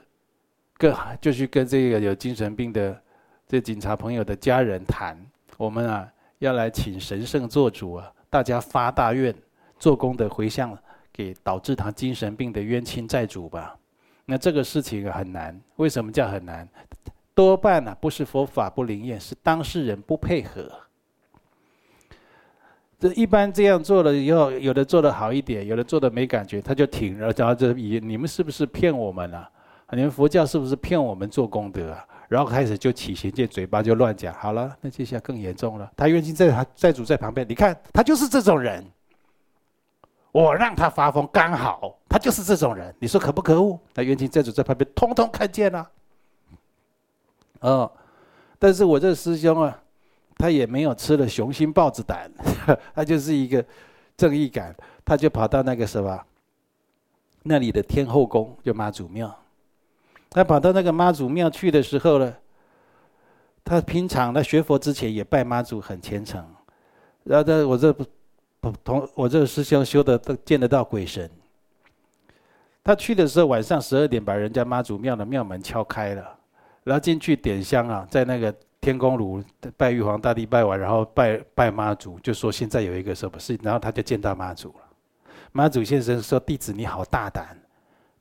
[0.78, 3.02] 跟就去跟这个有精神病的
[3.48, 5.18] 这警察朋友的家人谈，
[5.58, 8.12] 我们啊要来请神圣做主啊。
[8.30, 9.34] 大家发大愿，
[9.80, 10.78] 做功德回向
[11.12, 13.78] 给导致他精神病的冤亲债主吧。
[14.26, 16.68] 那这个事情很难，为什么叫很难？
[17.34, 20.72] 多半呢、啊、不是佛法不灵验，是当事人不配合。
[23.00, 29.50] 这一般这样做了以后，有的做的好一点，有的做的没感觉，他就停了，然后就以你们是不是骗我们啊？
[29.92, 32.06] 你们佛教是不是骗我们做功德啊？
[32.28, 34.34] 然后开始就起邪见，嘴巴就乱讲。
[34.36, 35.90] 好了，那接下来更严重了。
[35.96, 38.86] 他冤亲债债主在旁边，你看他就是这种人。
[40.32, 42.94] 我让他发疯，刚好他就是这种人。
[43.00, 43.80] 你说可不可恶？
[43.96, 45.90] 那冤亲债主在旁边，通通看见了。
[47.62, 47.92] 哦，
[48.60, 49.82] 但是我这师兄啊，
[50.40, 52.32] 他也没有吃了雄心豹子胆，
[52.96, 53.64] 他就是一个
[54.16, 54.74] 正义感，
[55.04, 56.18] 他就跑到那个什么
[57.44, 59.38] 那里的天后宫，就妈祖庙。
[60.30, 62.34] 他跑到那个妈祖庙去的时候呢，
[63.66, 66.42] 他平常他学佛之前也拜妈祖很虔诚，
[67.26, 71.30] 然后在我这不同我这师兄修的都见得到鬼神。
[72.82, 76.40] 他去的时候晚上十二点把人家妈祖庙的庙门敲开了，
[76.86, 79.44] 然后进去点香啊，在那个天公炉
[79.76, 84.86] 拜玉皇大帝拜完，然后拜拜妈祖，就说现在有一个什么事，然后他就见到妈祖了。
[85.52, 87.60] 妈祖先生说：“弟子你好大胆，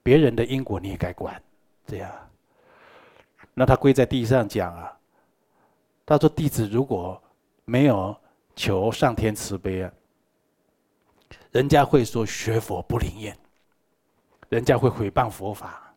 [0.02, 1.40] 别人的因果你也该管。”
[1.86, 2.10] 这样，
[3.54, 4.92] 那他跪在地上讲啊，
[6.04, 7.22] 他说：“弟子如果
[7.64, 8.16] 没有
[8.56, 9.92] 求上天慈悲啊，
[11.52, 13.38] 人家会说学佛不灵验，
[14.48, 15.94] 人家会诽谤佛法。”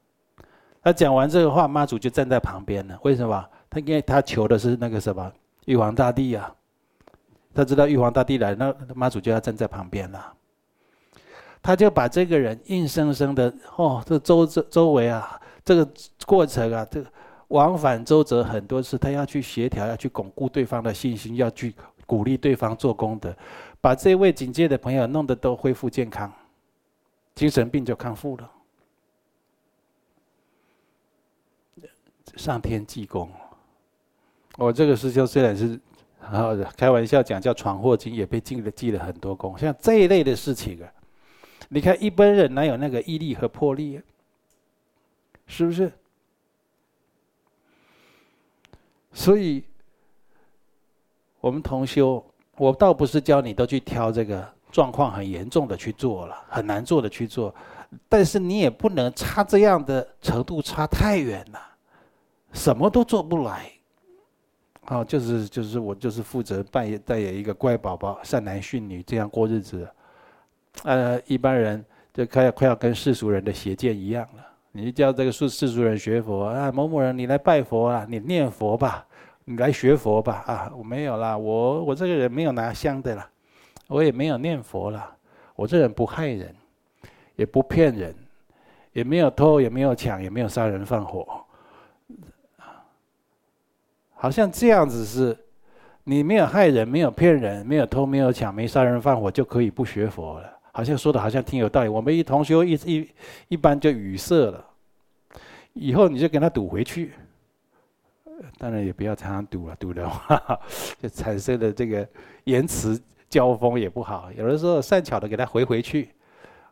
[0.84, 3.00] 他讲完这个话，妈祖就站在旁边了。
[3.04, 3.50] 为什么？
[3.72, 5.32] 他因为他求的是那个什么
[5.66, 6.54] 玉皇大帝啊，
[7.56, 10.34] 他知道玉皇大帝来，那妈祖就要站在旁边了。
[11.64, 15.40] 他就把这个人硬生生的哦，这周周周围啊。
[15.64, 15.88] 这个
[16.26, 17.08] 过程啊，这个
[17.50, 21.74] 往返周折很多次，他要去协调，要去巩固对方的信心，要去
[22.08, 23.32] 鼓励对方做功德，
[23.80, 26.34] 把这位警戒的朋友弄得都恢复健康，
[27.36, 28.52] 精神病就康复了。
[32.36, 33.30] 上天济公。
[34.62, 35.80] 我这个师兄虽然是
[36.22, 39.58] 啊开玩笑讲叫闯祸精，也被记了记了很多功。
[39.58, 40.88] 像这一类的事情啊，
[41.70, 44.04] 你看一般人哪有那个毅力和魄力啊？
[45.48, 45.92] 是不是？
[49.12, 49.64] 所以，
[51.40, 52.24] 我们同修，
[52.56, 57.54] 我倒不是教你都去挑这个状况很严重的去做了，很难做的去做，
[58.08, 61.60] 但是你也不能差这样的程度差太远了，
[62.54, 63.72] 什么都做不来。
[64.88, 69.88] 哦，就是就是我就是负责扮演扮演一个乖宝宝、善男信女这样过日子，
[70.84, 74.48] 呃，一般人就快要快要跟世俗人的邪见一样了。
[74.72, 79.06] 你叫这个世世俗人学佛啊，某某人你来拜佛啊，你念佛吧，
[79.46, 83.30] 你来学佛吧啊，我没有啦，我我这个人没有拿香的啦，
[83.88, 85.16] 我也没有念佛啦，
[85.56, 86.56] 我这人不害人，
[87.36, 88.16] 也不骗人，
[88.94, 91.46] 也没有偷，也没有抢，也没有杀人放火。
[94.22, 95.36] 好像这样子是，
[96.04, 100.60] 你没有害人，没有骗人，没有偷，没有抢，没杀人放火，就可以不学佛了。
[100.72, 101.90] 好像说的好像挺有道理。
[101.90, 103.10] 我们一同修一一
[103.48, 104.64] 一般就语塞了，
[105.74, 107.14] 以后你就跟他赌回去。
[108.60, 110.40] 当然也不要常常赌了，赌的话
[111.02, 112.08] 就产生了这个
[112.44, 114.32] 言辞交锋也不好。
[114.34, 116.12] 有的时候善巧的给他回回去。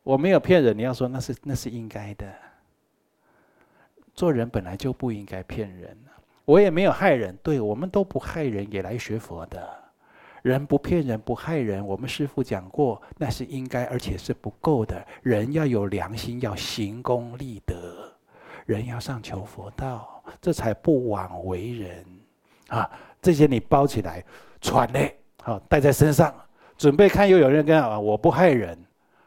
[0.03, 2.31] 我没有骗人，你要说那是那是应该的。
[4.13, 5.97] 做人本来就不应该骗人。
[6.49, 9.69] 我也没有害人，对，我们都不害人，也来学佛的。
[10.41, 11.85] 人不骗人，不害人。
[11.85, 14.99] 我们师父讲过，那是应该，而且是不够的。
[15.21, 18.11] 人要有良心，要行功立德，
[18.65, 22.03] 人要上求佛道，这才不枉为人。
[22.69, 22.89] 啊，
[23.21, 24.25] 这些你包起来，
[24.59, 26.33] 传嘞，好带在身上，
[26.79, 28.75] 准备看又有人跟啊，我不害人，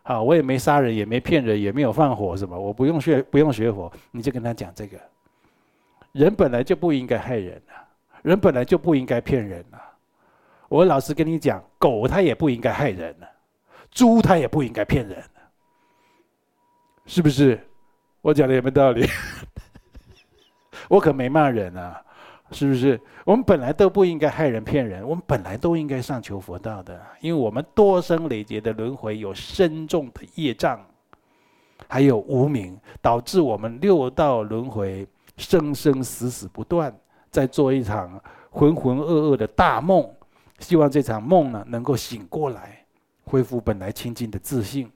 [0.03, 4.99] 啊，我也没杀人，也没骗人，也没有放火，什么，我不用学，不用学佛，你就跟他讲这个。
[6.13, 7.89] 人本来就不应该害人啊，
[8.23, 9.81] 人本来就不应该骗人啊。
[10.69, 13.29] 我老实跟你讲，狗它也不应该害人啊，
[13.91, 15.41] 猪它也不应该骗人啊，
[17.07, 17.59] 是不是？
[18.21, 19.07] 我讲的有没有道理？
[20.89, 22.03] 我可没骂人啊，
[22.51, 23.01] 是不是？
[23.25, 30.79] 我们本来都不应该害人骗人，我们本来都应该上求佛道的，因为我们多生累劫的轮回有深重的业障，
[31.89, 35.07] 还有无明，导致我们六道轮回。
[35.37, 36.95] 生生死死不断，
[37.31, 40.09] 在做一场浑浑噩噩的大梦，
[40.59, 42.85] 希望这场梦呢能够醒过来，
[43.25, 44.91] 恢复本来清净的自信。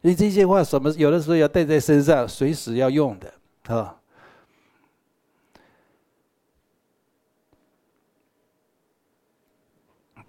[0.00, 3.34] 你这些话，什么有的时候要带在身上，随时要用的
[3.74, 3.94] 啊。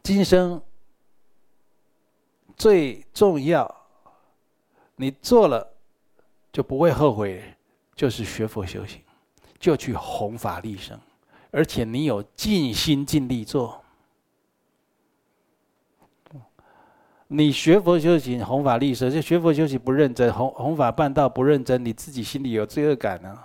[0.02, 0.60] 今生
[2.58, 3.76] 最重要，
[4.96, 5.72] 你做了
[6.52, 7.44] 就不会后悔。
[8.00, 9.02] 就是学佛修行，
[9.60, 10.98] 就去弘法利生，
[11.52, 13.82] 而且你有尽心尽力做。
[17.28, 23.38] 你学佛修行、弘法利生，就学佛修行不认真，弘弘法办道不认真，你自己心里有罪恶感呢、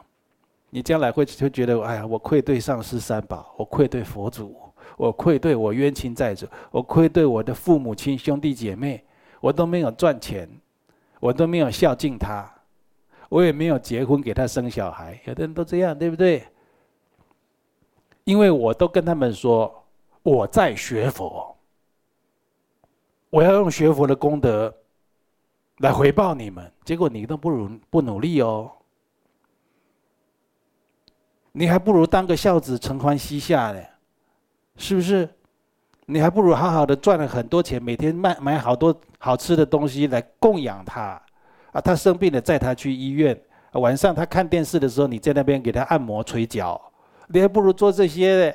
[0.71, 4.55] 你将来会就觉得，哎呀，我愧对上师三宝，我愧对佛祖，
[4.97, 9.03] 我愧对我冤亲债主，我愧对我的父母亲兄弟姐妹，
[9.41, 10.49] 我都没有赚钱，
[11.19, 12.54] 我都没有孝敬他。
[13.29, 16.47] 我也没有结婚给他生小孩，有的人都这样，对不对？
[18.25, 19.85] 因为我都跟他们说
[20.23, 21.57] 我在学佛，
[23.31, 24.75] 我要用学佛的功德
[25.79, 28.71] 来回报你们，结果你都不如不努力哦，
[31.53, 33.83] 你还不如当个孝子承欢膝下呢，
[34.77, 35.29] 是不是？
[36.07, 41.21] 你还不如好好的赚了很多钱，每天卖买好多好吃的东西来供养他。
[41.75, 43.39] 啊，他生病了，载他去医院。
[43.73, 46.81] 晚上他看电视的时候，你在那边给他按摩、捶脚，
[47.27, 48.55] 你还不如做这些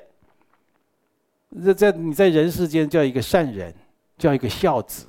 [1.51, 1.65] 呢。
[1.65, 3.75] 这在你在人世间叫一个善人，
[4.17, 5.05] 叫一个孝子。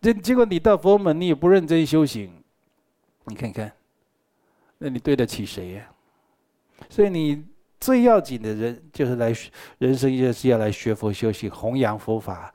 [0.00, 2.30] 这结果你到佛门，你也不认真修行，
[3.24, 3.72] 你看看，
[4.78, 5.90] 那你对得起谁呀？
[6.88, 7.44] 所以你
[7.80, 9.34] 最要紧的人，就是来
[9.78, 12.54] 人生就是要来学佛修行，弘扬佛法。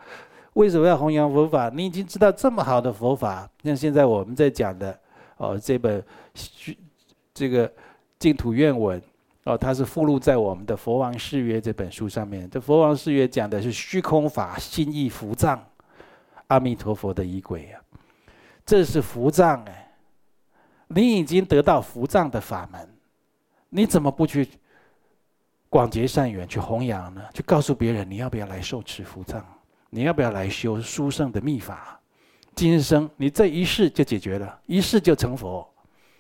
[0.56, 1.70] 为什么要弘扬佛法？
[1.70, 4.98] 你已经知道这么好的佛法，像现在我们在讲的
[5.38, 6.04] 哦，这本
[6.34, 6.78] 虚
[7.34, 7.72] 这个
[8.18, 9.02] 净土愿文
[9.44, 12.50] 哦，它是附录在我们的《佛王誓约》这本书上面。
[12.50, 15.62] 这《佛王誓约》讲的是虚空法，心意伏藏，
[16.48, 17.80] 阿弥陀佛的仪轨呀，
[18.66, 19.94] 这是伏藏哎，
[20.88, 22.90] 你已经得到伏藏的法门，
[23.70, 24.48] 你怎么不去
[25.68, 27.22] 广结善缘，去弘扬呢？
[27.34, 29.46] 去告诉别人，你要不要来受持伏藏？
[29.96, 31.98] 你要不要来修殊胜的密法？
[32.54, 35.66] 今生你这一世就解决了，一世就成佛，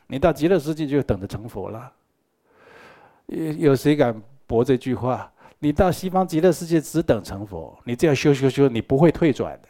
[0.07, 1.91] 你到极乐世界就等着成佛了。
[3.25, 4.15] 有有谁敢
[4.47, 5.29] 驳这句话？
[5.59, 9.67] 你到西方极乐世界只等成佛，你这样修修修，你不会退转的。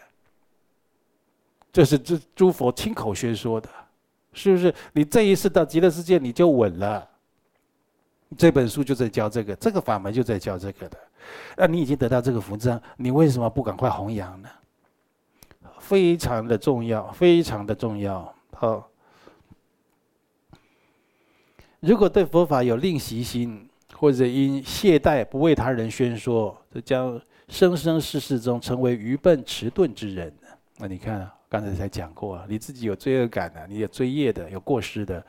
[1.73, 3.67] 这是这诸佛亲口宣说的，
[4.33, 4.71] 是不是？
[4.93, 7.09] 你这一世到极乐世界你就稳了。
[8.37, 10.97] 这本书就在教这个，这个法门就在教这个的。
[11.57, 14.49] 那你已经得到这个福报，你为什么不赶快弘扬呢？
[15.79, 18.33] 非常的重要，非常的重要。
[18.51, 18.89] 好，
[21.79, 30.33] 如果对佛法有吝惜心，或者因懈怠不为他人宣说，就将生生世世中成为愚笨迟钝之人。
[30.77, 35.23] 那你看，刚才才讲过，你自己有罪恶感的，你有罪业的，有过失的。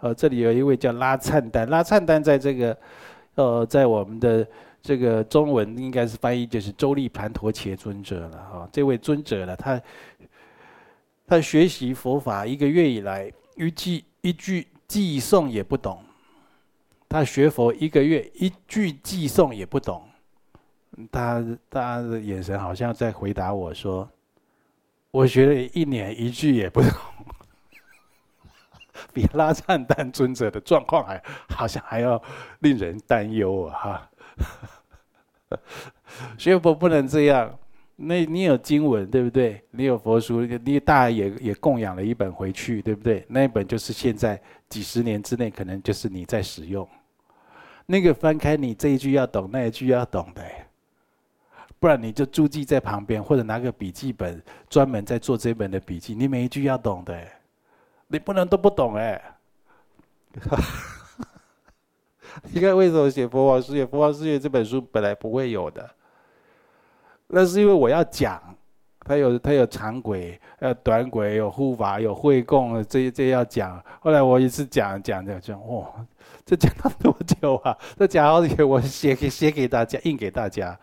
[0.00, 2.76] 呃，这里有一位叫拉灿丹，拉灿丹在这个，
[3.36, 4.46] 呃，在我们的
[4.82, 8.68] 这个中文应该是翻译就是周利盘陀伽尊者了哈。
[8.72, 9.80] 这位尊者呢，他
[11.26, 16.02] 他学习佛法一个月以来，一句一句偈颂也不懂。
[17.08, 20.02] 他学佛一个月，一句偈颂也不懂，
[21.12, 24.10] 他他的眼神好像在回答我说
[25.12, 26.90] ：“我学了一年，一句也不懂。”
[29.12, 32.22] 比拉赞丹尊者的状况还好像还要
[32.60, 33.74] 令人担忧啊！
[33.74, 34.10] 哈，
[36.38, 37.58] 学佛不能这样。
[37.96, 39.62] 那你有经文对不对？
[39.70, 43.24] 你有佛书，你大也也供养了一本回去对不对？
[43.28, 46.88] 那一本就是现在几十年之内可能就是你在使用。
[47.86, 50.42] 那个翻开，你这一句要懂，那一句要懂的，
[51.78, 56.14] 不然你就注记在旁边，或者拿个笔记本专门在做这本的笔记。
[56.14, 57.16] 你每一句要懂的，
[58.08, 59.22] 你不能都不懂哎。
[62.52, 63.84] 你看为什么写《佛法世界》？
[63.90, 65.88] 《佛法世界》这本书本来不会有的，
[67.28, 68.40] 那是因为我要讲，
[69.00, 73.82] 它有它有长轨、呃短轨、有护法、有会供，这些这要讲。
[74.00, 75.86] 后来我一次讲讲讲讲，哇！
[76.44, 77.76] 这讲了多久啊？
[77.96, 80.78] 这讲好久，我写给写给大家，印给大家，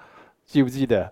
[0.45, 1.11] 记不记得？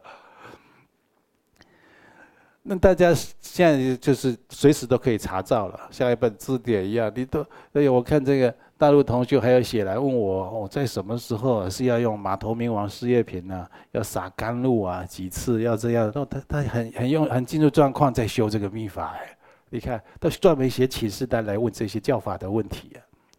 [2.70, 7.10] 那大家现在就是随时都可以查找了，像一本字典一样。
[7.16, 7.42] 你都
[7.72, 13.66] 哎呦，我看这个大陆同学还有写来问我，我在什么时候是要用马头明王事业品呢？
[13.92, 15.06] 要洒甘露啊？
[15.06, 16.12] 几次要这样？
[16.14, 19.38] 那他他很很用很进入状况在修这个密法哎。
[19.70, 22.92] 你看，他专门写启示单来问这些教法的问题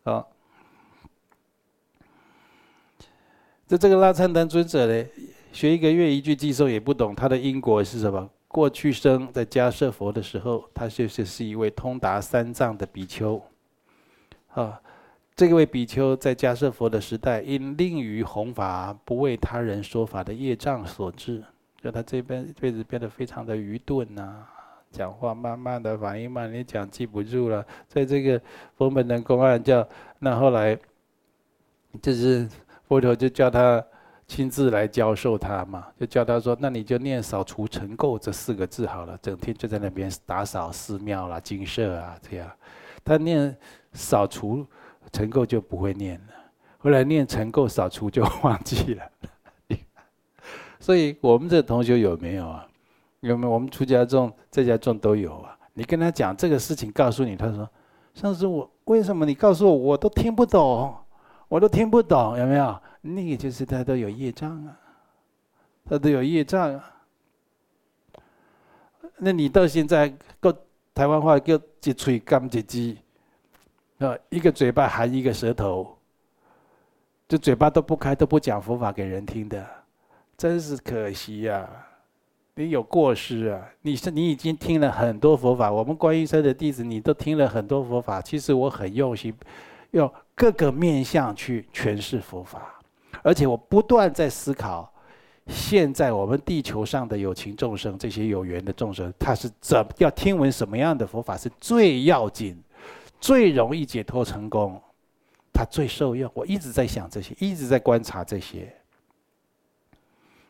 [0.04, 0.24] 啊，啊。
[3.66, 5.04] 这这个拉灿丹尊者呢，
[5.52, 8.30] 学一个月一句偈颂也不懂，他的因果是什么？
[8.48, 13.40] 过去生在迦舍佛的时候，他就是是一位通达三藏的比丘。
[14.54, 14.80] 啊，
[15.36, 21.44] 这位比丘在迦舍佛的时代，因吝于弘法，不为他人说法的业障所致，
[21.82, 24.44] 让他这边辈子变得非常的愚钝呐、
[24.90, 27.64] 讲话慢慢的，反应慢，你讲记不住了。
[27.86, 28.40] 在这个
[28.76, 29.86] 佛门的公案叫
[30.18, 30.76] 那后来
[32.02, 32.48] 就是。
[32.88, 33.84] 佛陀就叫他
[34.28, 42.48] 亲自来教授他嘛，就教他说：“那你就念扫除尘垢这四个字好了，整天就在那边打扫寺庙啦、精舍啊，这样。”
[43.02, 43.56] 他念
[43.94, 44.64] 扫除
[45.10, 46.34] 尘垢就不会念了，
[46.76, 49.10] 后来念尘垢扫除就忘记了。
[50.78, 52.68] 所以我们这同学有没有啊？
[53.20, 53.52] 有没有？
[53.52, 55.56] 我们出家众、在家众都有啊。
[55.72, 57.68] 你跟他讲这个事情，告诉你，他说
[58.12, 60.94] ：“上次我为什么你告诉我，我都听不懂。”
[61.48, 62.78] 我都听不懂，有没有？
[63.00, 64.76] 那个就是他都有业障啊，
[65.84, 66.94] 他都有业障啊。
[69.16, 70.52] 那你到现在，够
[70.94, 72.60] 台湾话叫一嘴干一
[73.98, 75.96] 舌，啊，一个嘴巴含一个舌头，
[77.28, 79.64] 就嘴巴都不开，都不讲佛法给人听的，
[80.36, 81.68] 真是可惜呀！
[82.54, 83.68] 你有过失啊！
[83.82, 88.20] 你是你已经听了很多佛法，我们观音山的弟子，你都听了很多佛法。
[88.20, 89.32] 其实我很用心，
[89.92, 90.12] 用。
[90.34, 92.77] 各个面向去诠释佛法，
[93.22, 94.92] 而且我不断在思考，
[95.46, 102.60] 现在我们地球上的有情众生，这些有缘的众生，他是怎要听闻什么样的佛法是最要紧、
[103.20, 104.80] 最容易解脱成功，
[105.52, 106.30] 他最受用。
[106.34, 108.74] 我一直在想这些，一直在观察这些。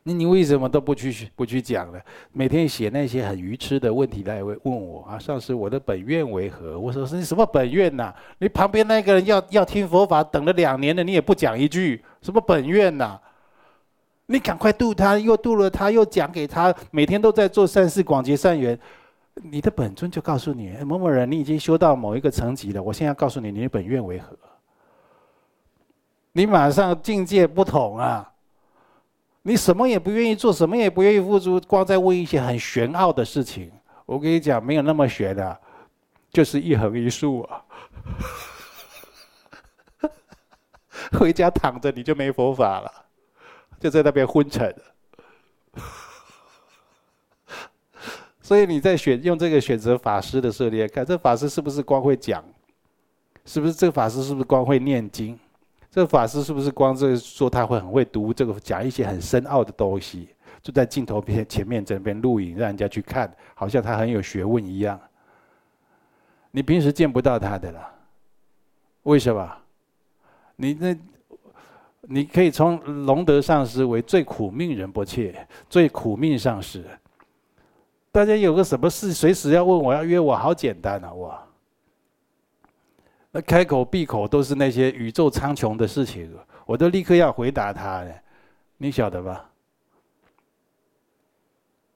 [0.05, 2.01] 那你为什么都不去不去讲了？
[2.33, 5.19] 每天写那些很愚痴的问题来问我啊！
[5.19, 6.79] 上师，我的本愿为何？
[6.79, 8.15] 我说是你什么本愿呐？
[8.39, 13.19] 你旁边那个人要要听佛法，等了两年了，你也不讲一句，什么本愿呐？
[14.27, 18.79] 你赶快度他，又度了他，又讲给他，每天都在做善事，广结善缘。
[19.35, 22.83] 你的本尊就告诉你，某某人，你已经修到某一个层级了。
[22.83, 24.37] 我现在告诉你，你的本愿为何？
[26.33, 28.31] 你马上境界不同啊！
[29.43, 33.71] 你什么也不愿意做，什么也不愿意付出，光在问一些很玄奥的事情。
[34.05, 35.59] 我跟你讲，没有那么玄的，
[36.31, 37.63] 就是一横一竖啊。
[41.13, 42.93] 回家躺着你就没佛法了，
[43.79, 44.75] 就在那边昏沉。
[48.43, 52.43] 所以你在选用这个选择法师的时候，你看这法师是不是光会讲？
[53.45, 55.39] 是不是这个法师是不是光会念经？
[55.91, 60.29] 这个法师是不是光这说他会很会读这个讲一些很深奥的东西？
[60.61, 65.01] 就在镜头边前面这边录影，让人家去看，好像他很有学问一样。
[66.51, 67.91] 你平时见不到他的了，
[69.05, 69.57] 为什么？
[70.61, 70.97] 你那，
[72.03, 76.85] 你可以从龙德上师为最苦命人不切，最苦命上师。
[78.11, 81.13] 大家有个什么事，随时要问我要约我，好简单啊！
[81.13, 81.39] 我，
[83.31, 86.29] 那开口闭口都是那些宇宙苍穹的事情，
[86.67, 88.21] 我都立刻要回答他的，
[88.79, 89.49] 你晓得吧？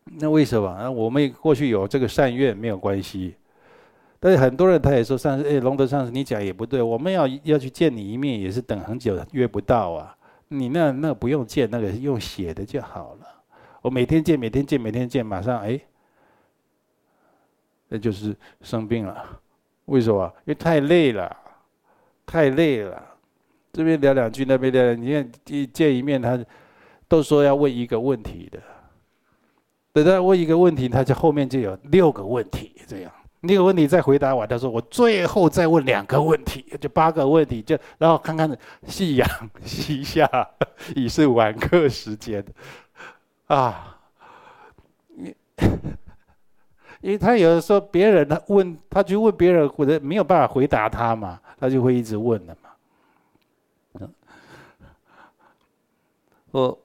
[0.05, 0.77] 那为什么？
[0.79, 3.35] 那我们过去有这个善愿没有关系，
[4.25, 10.17] 但是很多人他也说上师，哎，龙德上师你讲也不对，我们要要去见你一面也是等很久约不到啊，
[10.47, 13.27] 你那那不用见，那个用写的就好了。
[13.81, 15.81] 我每天见，每天见，每天见，马上哎，
[17.89, 19.41] 那就是生病了。
[19.87, 20.33] 为什么？
[20.45, 21.37] 因为太累了，
[22.25, 23.03] 太累了。
[23.73, 26.39] 这边聊两句，那边聊，你看一见一面，他
[27.09, 28.61] 都说要问一个问题的。
[29.93, 33.13] 等他问一个问题，他就后面就有六个问题，这样
[33.43, 39.29] 六个问题再回答完，他说我最后再问两个问题， 就八个问题，就然后看看夕阳
[39.65, 40.29] 西下，
[40.97, 42.45] 已是晚课时间，
[43.47, 43.99] 啊，
[45.09, 45.35] 你，
[47.01, 52.71] 因为他有的时候别人他问他去问别人，或者没有办法回答他嘛，他就会一直问的嘛，
[54.01, 54.15] 嗯，
[56.53, 56.79] 我。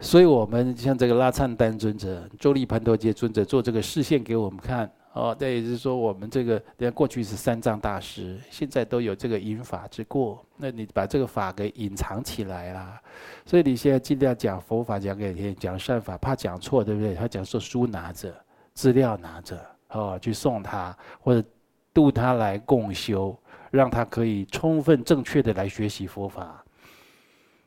[0.00, 13.02] 所以，我们像这个拉灿丹尊者、周利盘陀杰尊者做这个示现给我们看，哦，那也就是说，我们这个，人家过去是三藏大师，现在都有这个隐法之过，那你把这个法给隐藏起来啦。
[13.44, 17.16] 所以你现在尽量讲佛法，讲给人讲善法，怕讲错，对不对？
[17.16, 18.32] 他讲说书拿着，
[18.74, 21.44] 资料拿着，哦，去送他或者
[21.92, 23.36] 度他来共修，
[23.72, 26.64] 让他可以充分正确的来学习佛法。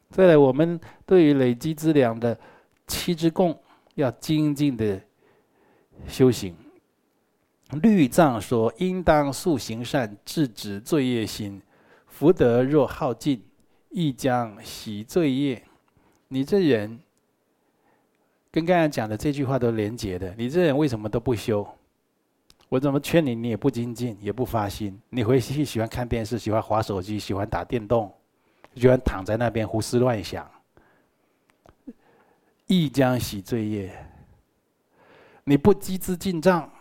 [0.09, 2.39] 再来，我们对于累积资粮的
[2.87, 3.53] 七支供，
[3.95, 4.97] 要精进的
[6.07, 6.55] 修行。
[7.71, 11.61] 律藏说，应当速行善，制止罪业心。
[12.07, 13.43] 福德若耗尽，
[13.89, 15.63] 亦将洗罪业。
[16.27, 16.99] 你这人
[18.51, 20.33] 跟刚才讲的这句话都连结的。
[20.37, 21.67] 你这人为什么都不修？
[22.69, 24.99] 我怎么劝你，你也不精进，也不发心。
[25.09, 28.11] 你回去喜欢看电视，喜欢滑手机，喜欢打电动。
[28.75, 30.49] 喜欢躺在那边胡思乱想，
[32.67, 33.93] 亦将洗罪业。
[35.43, 36.71] 你不积资进账，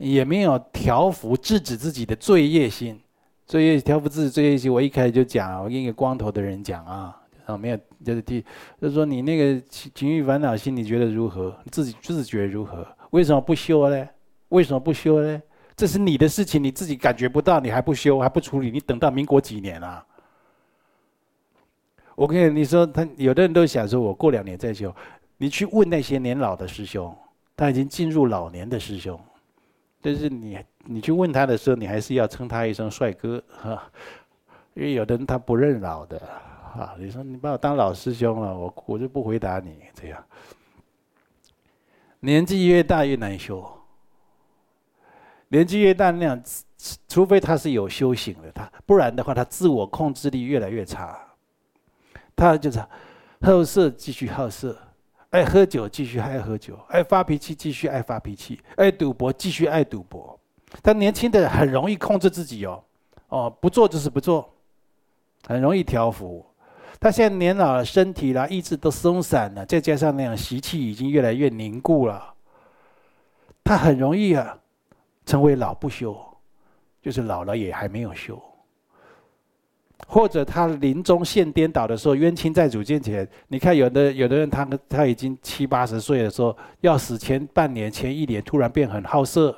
[0.00, 2.98] 也没有调伏制止自己的罪业心。
[3.46, 8.40] 罪业调伏自己罪业心，我一开始就讲，我跟一个光头的人讲啊，啊没有就是第，
[8.80, 11.54] 就是说你那个情情欲烦恼心，你觉得如何？
[11.70, 12.86] 自己自觉如何？
[13.10, 14.08] 为什么不修呢？
[14.48, 15.42] 为什么不修呢？
[15.76, 20.06] 这是你的事情，你自己感觉不到，你还不修，还不处理，你等到民国几年啊？
[22.14, 24.94] 我跟你说，他有的人都想说，我过两年再修。
[25.38, 27.16] 你去问那些年老的师兄，
[27.56, 29.18] 他已经进入老年的师兄，
[30.00, 33.90] 但是你你去问他的时候，你还是要称他一声帅哥哈，
[34.74, 36.18] 因为有的人他不认老的
[36.74, 36.94] 啊。
[36.98, 40.24] 你说你把我当老师兄了，我我就不回答你这样。
[42.20, 43.66] 年纪越大越难修，
[45.48, 46.42] 年纪越大那样，
[47.08, 51.18] 除非他是有修行的，他不然的话，他自我控制力越来越差。
[52.36, 52.78] 他就是
[53.42, 54.74] 好色，继续好色；
[55.30, 60.38] 爱喝酒，继续爱喝酒；爱发脾气，继续爱发脾气；爱赌博，继续爱赌博。
[60.82, 62.82] 他年轻的很容易控制自己哦，
[63.28, 64.52] 哦，不做就是不做，
[65.46, 66.44] 很容易调伏。
[66.98, 72.34] 他现在年老了，身体啦、意志都松散了，再加上那样习气已经越来越凝固了，
[73.62, 74.58] 他很容易啊，
[75.24, 76.20] 成为老不修，
[77.00, 78.40] 就是老了也还没有修。
[80.06, 89.54] 或者他临终现颠倒的时候，冤亲债主见前，你看有的有的人他他已经七八十岁的时候，要死前半年前一年突然变很好色，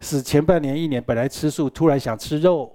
[0.00, 2.72] 死前半年一年本来吃素，突然想吃肉，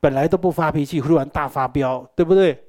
[0.00, 2.62] 本来都不发脾气，突然大发飙，对不对？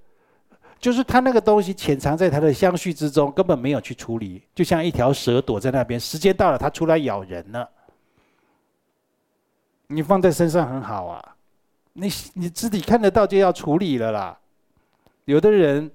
[0.80, 7.70] 就是他那个东西潜藏在他的相续之中，根本没有去处理，就像一条蛇躲在那边，时间到了，他出来咬人了。
[9.88, 11.33] 你放在身上很好啊。
[11.94, 14.38] 你你自己看得到就要处理了啦。
[15.26, 15.90] 有的人，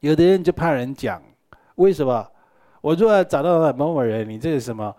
[0.00, 1.22] 有的人就怕人讲，
[1.76, 2.26] 为什么？
[2.80, 4.94] 我如果找到某某人，你这个什么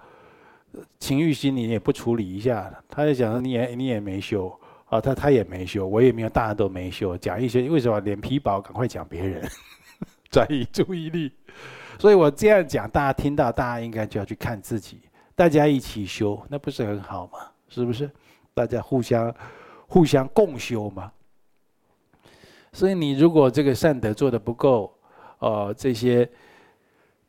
[1.00, 4.54] 情欲心，你也不处理一下，他就讲你也你也没修
[4.86, 9.50] 啊，他他也没修，我也没有，大家都没修，讲一些为什么脸皮薄，赶快讲别人，
[10.30, 11.32] 转移注意力。
[11.98, 15.02] 所以我这样讲，大家听到，大家应该就要去看自己，
[15.36, 17.40] 大家一起修，那不是很好吗？
[17.68, 18.10] 是不是？
[18.54, 19.34] 大家互相
[19.90, 21.12] 互相共修嘛。
[22.72, 24.94] 所以你如果这个善德做的不够，
[25.40, 26.30] 呃，这些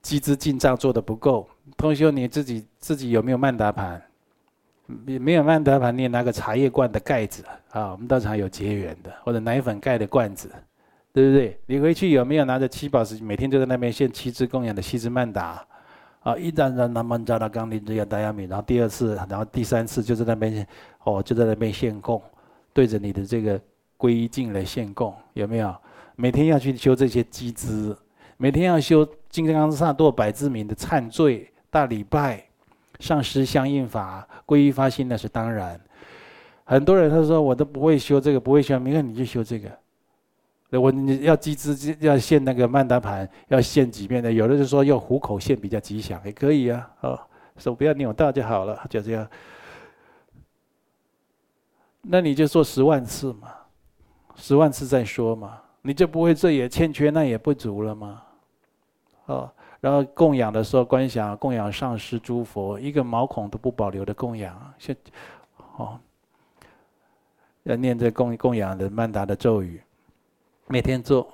[0.03, 4.01] 积资进账做的不够，同学你自己自己有没有曼达盘？
[4.87, 10.51] 没没有曼达盘，你也拿个茶叶罐的盖子啊，我们道场有结缘的，或者奶粉盖的罐子，
[11.13, 11.59] 对不对？
[11.67, 15.65] 你回去有没有拿着七宝石，每天就在那边献七支供养的七支曼达？
[16.23, 20.67] 啊，一张张南曼扎拉冈林这样大亚米，然后第二次，然后第三次就在那边，
[21.05, 22.21] 哦，就在那边献供，
[22.73, 23.61] 对着你的这个
[23.99, 25.75] 皈依境来献供，有没有？
[26.17, 27.97] 每天要去修这些基资，
[28.37, 32.45] 每天要修金刚萨埵百字明的忏罪大礼拜。
[32.99, 35.81] 上师相应法，皈依发心那是当然。
[36.65, 39.71] 很多人他说我都不会修这个，不会修，明天你就修这个。
[40.79, 44.31] 我你要积资，要献那个曼达盘，要献几遍的。
[44.31, 46.91] 有的就说用虎口献比较吉祥，也可以啊。
[47.01, 47.19] 哦，
[47.57, 49.27] 手不要扭到就好了，就这样。
[52.03, 53.49] 那你就做十万次嘛，
[54.35, 58.23] 十万次再说嘛，你就不会这也欠缺，那也不足了吗？
[59.27, 59.51] 哦。
[59.81, 64.95] 然后供养的时候，观想供养上师诸佛，一个毛孔都不保留的供养，现
[65.79, 65.99] 哦，
[67.63, 69.83] 要念这供供养的曼达的咒语，
[70.67, 71.27] 每天做。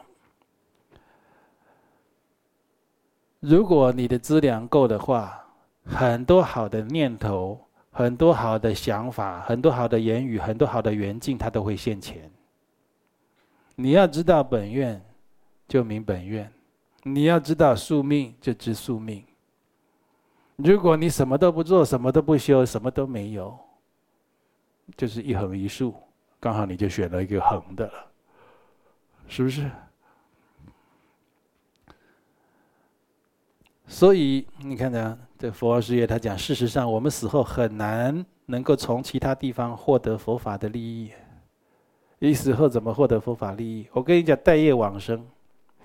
[3.41, 5.45] 如果你的资粮够的话，
[5.85, 7.66] 很多好的念头、
[7.97, 12.31] 很多好的想法、很多好的言语、很多好的缘境，它都会现前。
[13.75, 15.03] 你要知道本愿，
[15.67, 16.53] 就明本愿。
[17.05, 19.25] 你要知道宿命，就知宿命。
[20.57, 23.59] 如果你什么都不做，什么都不修，什么都没有，
[24.95, 25.95] 就是一横一竖，
[26.39, 28.07] 刚好你就选了一个横的了，
[29.27, 29.71] 是不是？
[33.87, 41.11] 所以你看呢，这佛二事业他讲，事实上我们死后很难能够从其他地方获得佛法的利益。
[42.19, 43.87] 你死后怎么获得佛法利益？
[43.93, 45.23] 我跟你讲，带业往生。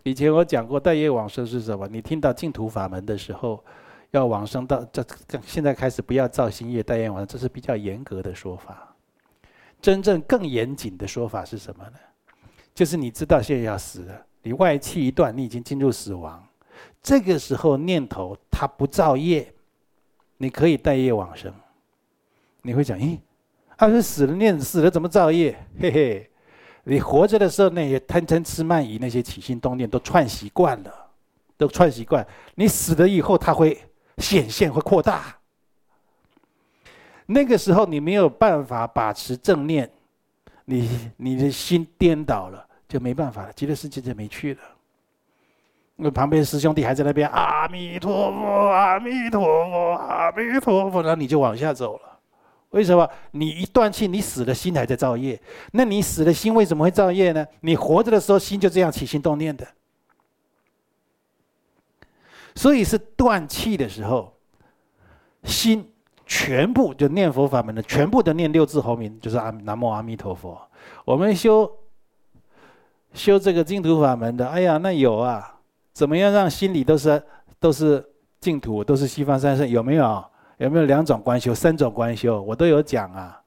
[0.04, 1.88] 以前我讲过，带业往生是什么？
[1.88, 3.62] 你听到净土法门的时候，
[4.12, 5.06] 要往生到这，
[5.46, 8.96] 现在开始不要造新业，带业往生，这是比较严格的说法。
[9.82, 11.98] 真正更严谨的说法是什么呢？
[12.74, 16.42] 就是你知道现在要死了，你外气一断，你已经进入死亡，
[17.02, 19.54] 这个时候念头它不造业，
[20.38, 21.54] 你可以带业往生。
[22.62, 23.18] 你会讲，咦，
[23.78, 25.58] 他是死了念死了怎么造业？
[25.80, 26.28] 嘿嘿。
[26.84, 31.12] 你活着的时候，那些贪嗔痴慢疑那些起心动念都串习惯了，
[31.56, 32.26] 都串习惯。
[32.56, 33.80] 你死了以后，它会
[34.18, 35.38] 显现，会扩大。
[37.28, 39.90] 那个时候你没有办法把持正念，
[40.66, 44.62] 你你的心颠倒了，就没办法了，极乐世界就没去了。
[46.02, 52.20] 那旁边师兄弟还在那边阿弥陀佛，阿弥陀佛，阿弥陀佛，然后你就往下走了。
[52.72, 55.40] 为什么你一断气，你死了心还在造业？
[55.74, 57.46] 那你死了心为什么会造业呢？
[57.60, 59.68] 你活着的时候心就这样起心动念的，
[62.56, 64.34] 所以是断气的时候，
[65.44, 65.92] 心
[66.26, 70.60] 全部就念佛法门的全部的念六字洪名，就是阿南无阿弥陀佛。
[71.04, 71.70] 我们修
[73.14, 75.60] 修这个净土法门的，哎呀，那有啊，
[75.94, 77.22] 怎么样让心里都是
[77.60, 78.04] 都是
[78.40, 80.24] 净土，都是西方三圣，有没有？
[80.58, 82.40] 有没有两种观修、三种观修？
[82.40, 83.42] 我都有讲啊，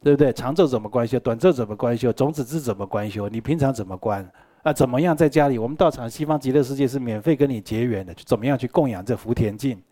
[0.00, 0.32] 对不对？
[0.32, 1.18] 长咒怎么观修？
[1.18, 2.12] 短咒怎么观修？
[2.12, 3.28] 种子字怎么观修？
[3.28, 4.24] 你平常怎么观？
[4.62, 5.58] 啊，怎么样在家里？
[5.58, 9.82] 我们道场西方极乐世界是免费跟你结缘的，就怎么样去供养这福田镜？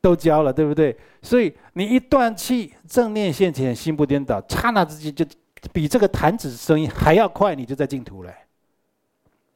[0.00, 0.96] 都教了，对不对？
[1.22, 5.24] 所以你一断气，正念现前，心不颠倒，刹那之间就
[5.72, 8.32] 比这个弹指声音还要快，你就在净土了，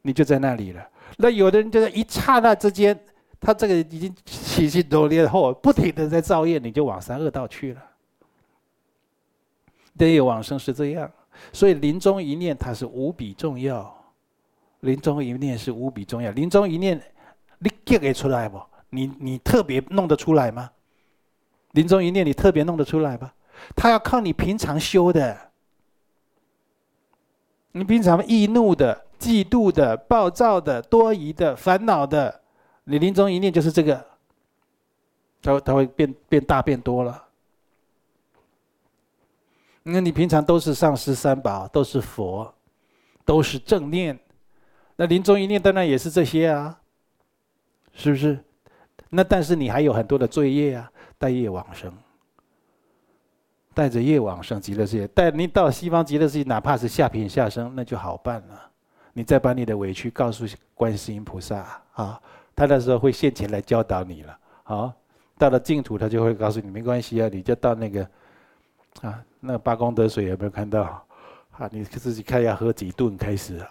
[0.03, 0.89] 你就在那里了。
[1.17, 2.99] 那有的人就在一刹那之间。
[3.41, 7.81] 他这个已经起心动念后，不停的在造业，你就往三恶道去了。
[9.97, 11.09] 对往生是这样，
[11.53, 13.97] 所以临终一念它是无比重要。
[14.81, 16.33] 临终一念是无比重要。
[16.33, 17.01] 临终一念，
[17.61, 18.61] 你给给出来不？
[18.91, 20.69] 你你特别弄得出来吗？
[21.73, 23.33] 临终一念你特别弄得出来吧？
[23.77, 25.39] 他要靠你平常修的。
[27.71, 32.41] 你平常易怒的、嫉妒的、暴躁的、多疑的、烦恼的。
[32.85, 34.07] 你临终一念就是这个，
[35.43, 37.25] 它它会变变大变多了。
[39.83, 42.55] 那你平常都是上师三宝，都是佛，
[43.25, 44.19] 都是正念，
[44.97, 46.81] 那临终一念当然也是这些啊，
[47.93, 48.39] 是不是？
[49.11, 51.93] 那但是你还有很多的罪业啊，带业往生。
[53.75, 58.68] 带着业往生极乐世界，带你到西方极乐世界，哪怕是下品下生，那就好办了。
[59.13, 60.45] 你再把你的委屈告诉
[60.75, 62.21] 观世音菩萨啊，
[62.55, 64.39] 他那时候会现前来教导你了。
[64.63, 64.93] 好，
[65.37, 68.03] 到了净土，他就会告诉你，没关系啊，你就到那个
[69.03, 70.83] 啊，那个八功德水有没有看到？
[71.53, 73.69] 啊，你自己看要喝几顿开始啊，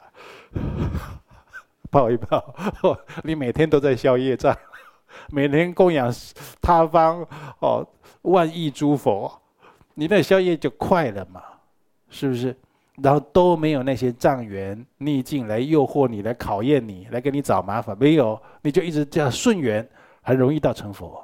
[1.90, 2.54] 泡一泡，
[3.24, 4.54] 你每天都在消业障，
[5.32, 6.14] 每天供养
[6.62, 7.26] 他方
[7.60, 7.88] 哦
[8.24, 9.42] 万亿诸佛。
[9.94, 11.42] 你那消业就快了嘛，
[12.10, 12.56] 是不是？
[13.02, 19.88] 然后都没有那些障缘逆境来诱惑你，来考验你，来给你找麻烦，没有，你就一直这样顺缘，
[20.22, 21.24] 很容易到成佛。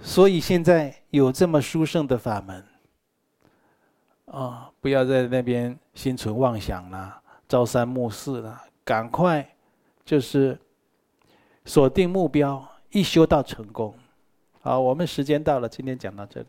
[0.00, 2.62] 所以现在有这么殊胜的法门，
[4.26, 9.56] 啊，不要在那边心存妄想了，朝三暮四了，赶快
[10.04, 10.58] 就是
[11.64, 13.94] 锁定目标，一修到成功。
[14.60, 16.48] 好，我们时间到了，今天讲到这里。